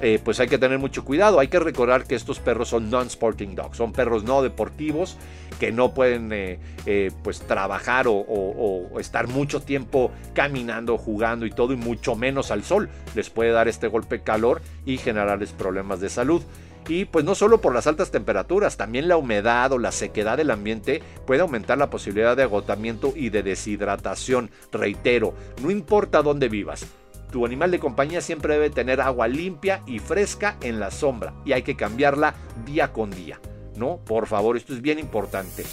Eh, 0.00 0.20
pues 0.22 0.40
hay 0.40 0.48
que 0.48 0.58
tener 0.58 0.78
mucho 0.78 1.04
cuidado. 1.04 1.38
Hay 1.40 1.48
que 1.48 1.60
recordar 1.60 2.04
que 2.04 2.14
estos 2.14 2.40
perros 2.40 2.68
son 2.68 2.90
non-sporting 2.90 3.54
dogs, 3.54 3.76
son 3.76 3.92
perros 3.92 4.24
no 4.24 4.42
deportivos 4.42 5.16
que 5.58 5.72
no 5.72 5.94
pueden 5.94 6.32
eh, 6.32 6.58
eh, 6.86 7.10
pues 7.22 7.40
trabajar 7.40 8.06
o, 8.08 8.98
estar 8.98 9.28
mucho 9.28 9.60
tiempo 9.60 10.10
caminando, 10.32 10.98
jugando 10.98 11.46
y 11.46 11.50
todo, 11.50 11.72
y 11.72 11.76
mucho 11.76 12.16
menos 12.16 12.50
al 12.50 12.64
sol. 12.64 12.90
Les 13.14 13.30
puede 13.30 13.50
dar 13.50 13.68
este 13.68 13.86
golpe 13.86 14.18
de 14.18 14.24
calor 14.24 14.62
y 14.84 14.98
generarles 14.98 15.52
problemas 15.52 16.00
de 16.00 16.10
salud. 16.10 16.42
Y 16.86 17.06
pues 17.06 17.24
no 17.24 17.34
solo 17.34 17.62
por 17.62 17.72
las 17.72 17.86
altas 17.86 18.10
temperaturas, 18.10 18.76
también 18.76 19.08
la 19.08 19.16
humedad 19.16 19.72
o 19.72 19.78
la 19.78 19.90
sequedad 19.90 20.36
del 20.36 20.50
ambiente 20.50 21.02
puede 21.26 21.40
aumentar 21.40 21.78
la 21.78 21.88
posibilidad 21.88 22.36
de 22.36 22.42
agotamiento 22.42 23.14
y 23.16 23.30
de 23.30 23.42
deshidratación. 23.42 24.50
Reitero, 24.70 25.34
no 25.62 25.70
importa 25.70 26.20
dónde 26.20 26.50
vivas, 26.50 26.86
tu 27.34 27.44
animal 27.44 27.72
de 27.72 27.80
compañía 27.80 28.20
siempre 28.20 28.54
debe 28.54 28.70
tener 28.70 29.00
agua 29.00 29.26
limpia 29.26 29.82
y 29.88 29.98
fresca 29.98 30.56
en 30.60 30.78
la 30.78 30.92
sombra 30.92 31.34
y 31.44 31.50
hay 31.50 31.62
que 31.62 31.74
cambiarla 31.74 32.36
día 32.64 32.92
con 32.92 33.10
día. 33.10 33.40
¿no? 33.74 33.96
Por 34.04 34.28
favor, 34.28 34.56
esto 34.56 34.72
es 34.72 34.80
bien 34.80 35.00
importante. 35.00 35.64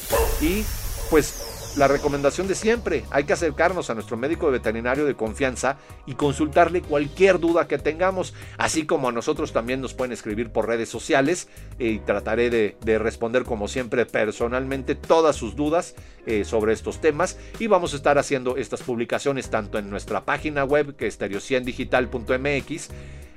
Y 0.41 0.63
pues 1.11 1.60
la 1.77 1.87
recomendación 1.87 2.47
de 2.47 2.55
siempre, 2.55 3.03
hay 3.11 3.23
que 3.23 3.33
acercarnos 3.33 3.89
a 3.89 3.93
nuestro 3.93 4.17
médico 4.17 4.51
veterinario 4.51 5.05
de 5.05 5.15
confianza 5.15 5.77
y 6.05 6.15
consultarle 6.15 6.81
cualquier 6.81 7.39
duda 7.39 7.67
que 7.67 7.77
tengamos, 7.77 8.33
así 8.57 8.85
como 8.85 9.09
a 9.09 9.11
nosotros 9.11 9.53
también 9.53 9.79
nos 9.79 9.93
pueden 9.93 10.11
escribir 10.11 10.51
por 10.51 10.67
redes 10.67 10.89
sociales 10.89 11.47
y 11.79 11.99
trataré 11.99 12.49
de, 12.49 12.99
responder 12.99 13.43
como 13.43 13.67
siempre 13.67 14.05
personalmente 14.05 14.95
todas 14.95 15.35
sus 15.35 15.55
dudas 15.55 15.95
eh, 16.25 16.43
sobre 16.43 16.73
estos 16.73 16.99
temas. 16.99 17.37
Y 17.59 17.67
vamos 17.67 17.93
a 17.93 17.95
estar 17.95 18.17
haciendo 18.17 18.57
estas 18.57 18.81
publicaciones 18.81 19.49
tanto 19.49 19.77
en 19.77 19.89
nuestra 19.89 20.25
página 20.25 20.65
web 20.65 20.95
que 20.95 21.07
es 21.07 21.13
estereociendigital.mx 21.13 22.89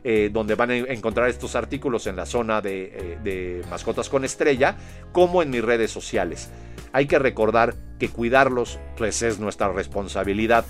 eh, 0.06 0.28
donde 0.30 0.54
van 0.54 0.70
a 0.70 0.76
encontrar 0.76 1.30
estos 1.30 1.56
artículos 1.56 2.06
en 2.06 2.16
la 2.16 2.26
zona 2.26 2.60
de, 2.60 3.18
eh, 3.24 3.62
mascotas 3.70 4.10
con 4.10 4.22
estrella, 4.22 4.76
como 5.12 5.42
en 5.42 5.48
mis 5.48 5.64
redes 5.64 5.90
sociales. 5.90 6.50
Hay 6.92 7.06
que 7.06 7.18
recordar 7.18 7.74
que 7.98 8.10
cuidarlos 8.10 8.78
pues, 8.98 9.22
es 9.22 9.38
nuestra 9.38 9.72
responsabilidad. 9.72 10.66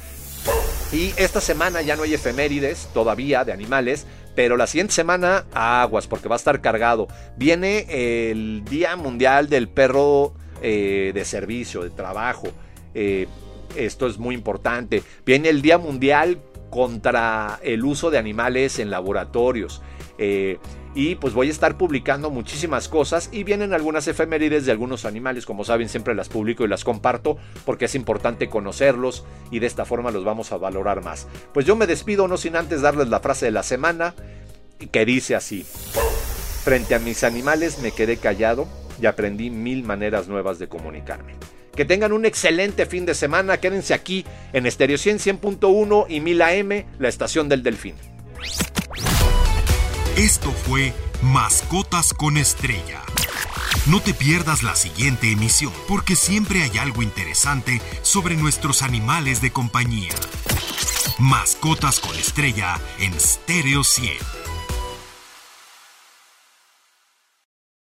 Y 0.93 1.13
esta 1.17 1.41
semana 1.41 1.83
ya 1.83 1.97
no 1.97 2.05
hay 2.05 2.15
efemérides 2.15 2.89
todavía 2.95 3.45
de 3.45 3.53
animales, 3.53 4.07
pero 4.37 4.57
la 4.57 4.69
siguiente 4.69 4.95
semana 4.95 5.47
aguas 5.53 6.07
porque 6.07 6.29
va 6.29 6.37
a 6.37 6.39
estar 6.39 6.61
cargado. 6.61 7.09
Viene 7.37 7.87
el 8.31 8.65
Día 8.65 8.95
Mundial 8.95 9.49
del 9.49 9.69
Perro 9.69 10.35
eh, 10.63 11.11
de 11.13 11.25
Servicio, 11.25 11.83
de 11.83 11.91
Trabajo. 11.91 12.47
esto 12.95 14.07
es 14.07 14.17
muy 14.17 14.37
importante. 14.37 15.03
Viene 15.27 15.49
el 15.49 15.61
Día 15.61 15.79
Mundial 15.79 16.39
contra 16.75 17.61
el 17.63 17.85
uso 17.85 18.11
de 18.11 18.19
animales 18.19 18.81
en 18.81 18.91
laboratorios. 18.91 19.81
Eh, 20.19 20.59
y 20.93 21.15
pues 21.15 21.33
voy 21.33 21.47
a 21.47 21.51
estar 21.53 21.79
publicando 21.79 22.31
muchísimas 22.31 22.89
cosas 22.89 23.29
y 23.31 23.45
vienen 23.45 23.73
algunas 23.73 24.09
efemérides 24.09 24.67
de 24.67 24.73
algunos 24.73 25.05
animales, 25.05 25.47
como 25.47 25.65
saben 25.65 25.89
siempre 25.89 26.17
las 26.17 26.29
publico 26.29 26.65
y 26.65 26.69
las 26.69 26.83
comparto 26.83 27.37
porque 27.65 27.85
es 27.85 27.95
importante 27.95 28.49
conocerlos 28.49 29.25
y 29.53 29.61
de 29.61 29.69
esta 29.69 29.85
forma 29.85 30.11
los 30.11 30.25
vamos 30.25 30.51
a 30.51 30.57
valorar 30.57 31.05
más. 31.05 31.29
Pues 31.53 31.65
yo 31.65 31.77
me 31.77 31.87
despido 31.87 32.27
no 32.27 32.39
sin 32.39 32.57
antes 32.57 32.83
darles 32.83 33.07
la 33.07 33.21
frase 33.21 33.47
de 33.47 33.53
la 33.53 33.63
semana 33.63 34.17
que 34.91 35.05
dice 35.05 35.37
así. 35.37 35.65
Frente 36.65 36.97
a 36.97 36.99
mis 36.99 37.23
animales 37.23 37.79
me 37.79 37.93
quedé 37.93 38.17
callado 38.17 38.67
y 39.01 39.07
aprendí 39.07 39.49
mil 39.49 39.85
maneras 39.85 40.27
nuevas 40.27 40.59
de 40.59 40.67
comunicarme. 40.67 41.35
Que 41.77 41.85
tengan 41.85 42.13
un 42.13 42.25
excelente 42.25 42.87
fin 42.87 43.07
de 43.07 43.15
semana. 43.15 43.59
Quédense 43.59 43.95
aquí 43.95 44.25
en 44.53 44.67
Estereo 44.67 44.99
100 44.99 45.19
100.1 45.19 46.07
y 46.09 46.21
1000 46.21 46.43
AM, 46.43 46.85
la 46.99 47.09
estación 47.09 47.49
del 47.49 47.63
Delfín. 47.63 47.95
Esto 50.17 50.53
fue 50.53 50.93
Mascotas 51.23 52.13
con 52.15 52.37
Estrella. 52.37 53.03
No 53.87 54.01
te 54.01 54.15
pierdas 54.15 54.63
la 54.63 54.77
siguiente 54.77 55.31
emisión, 55.31 55.73
porque 55.89 56.17
siempre 56.17 56.63
hay 56.63 56.79
algo 56.79 57.03
interesante 57.03 57.83
sobre 58.03 58.37
nuestros 58.37 58.83
animales 58.83 59.41
de 59.41 59.51
compañía. 59.51 60.15
Mascotas 61.19 62.01
con 62.01 62.15
Estrella 62.17 62.79
en 62.99 63.19
Stereo 63.19 63.85
100. 63.85 64.44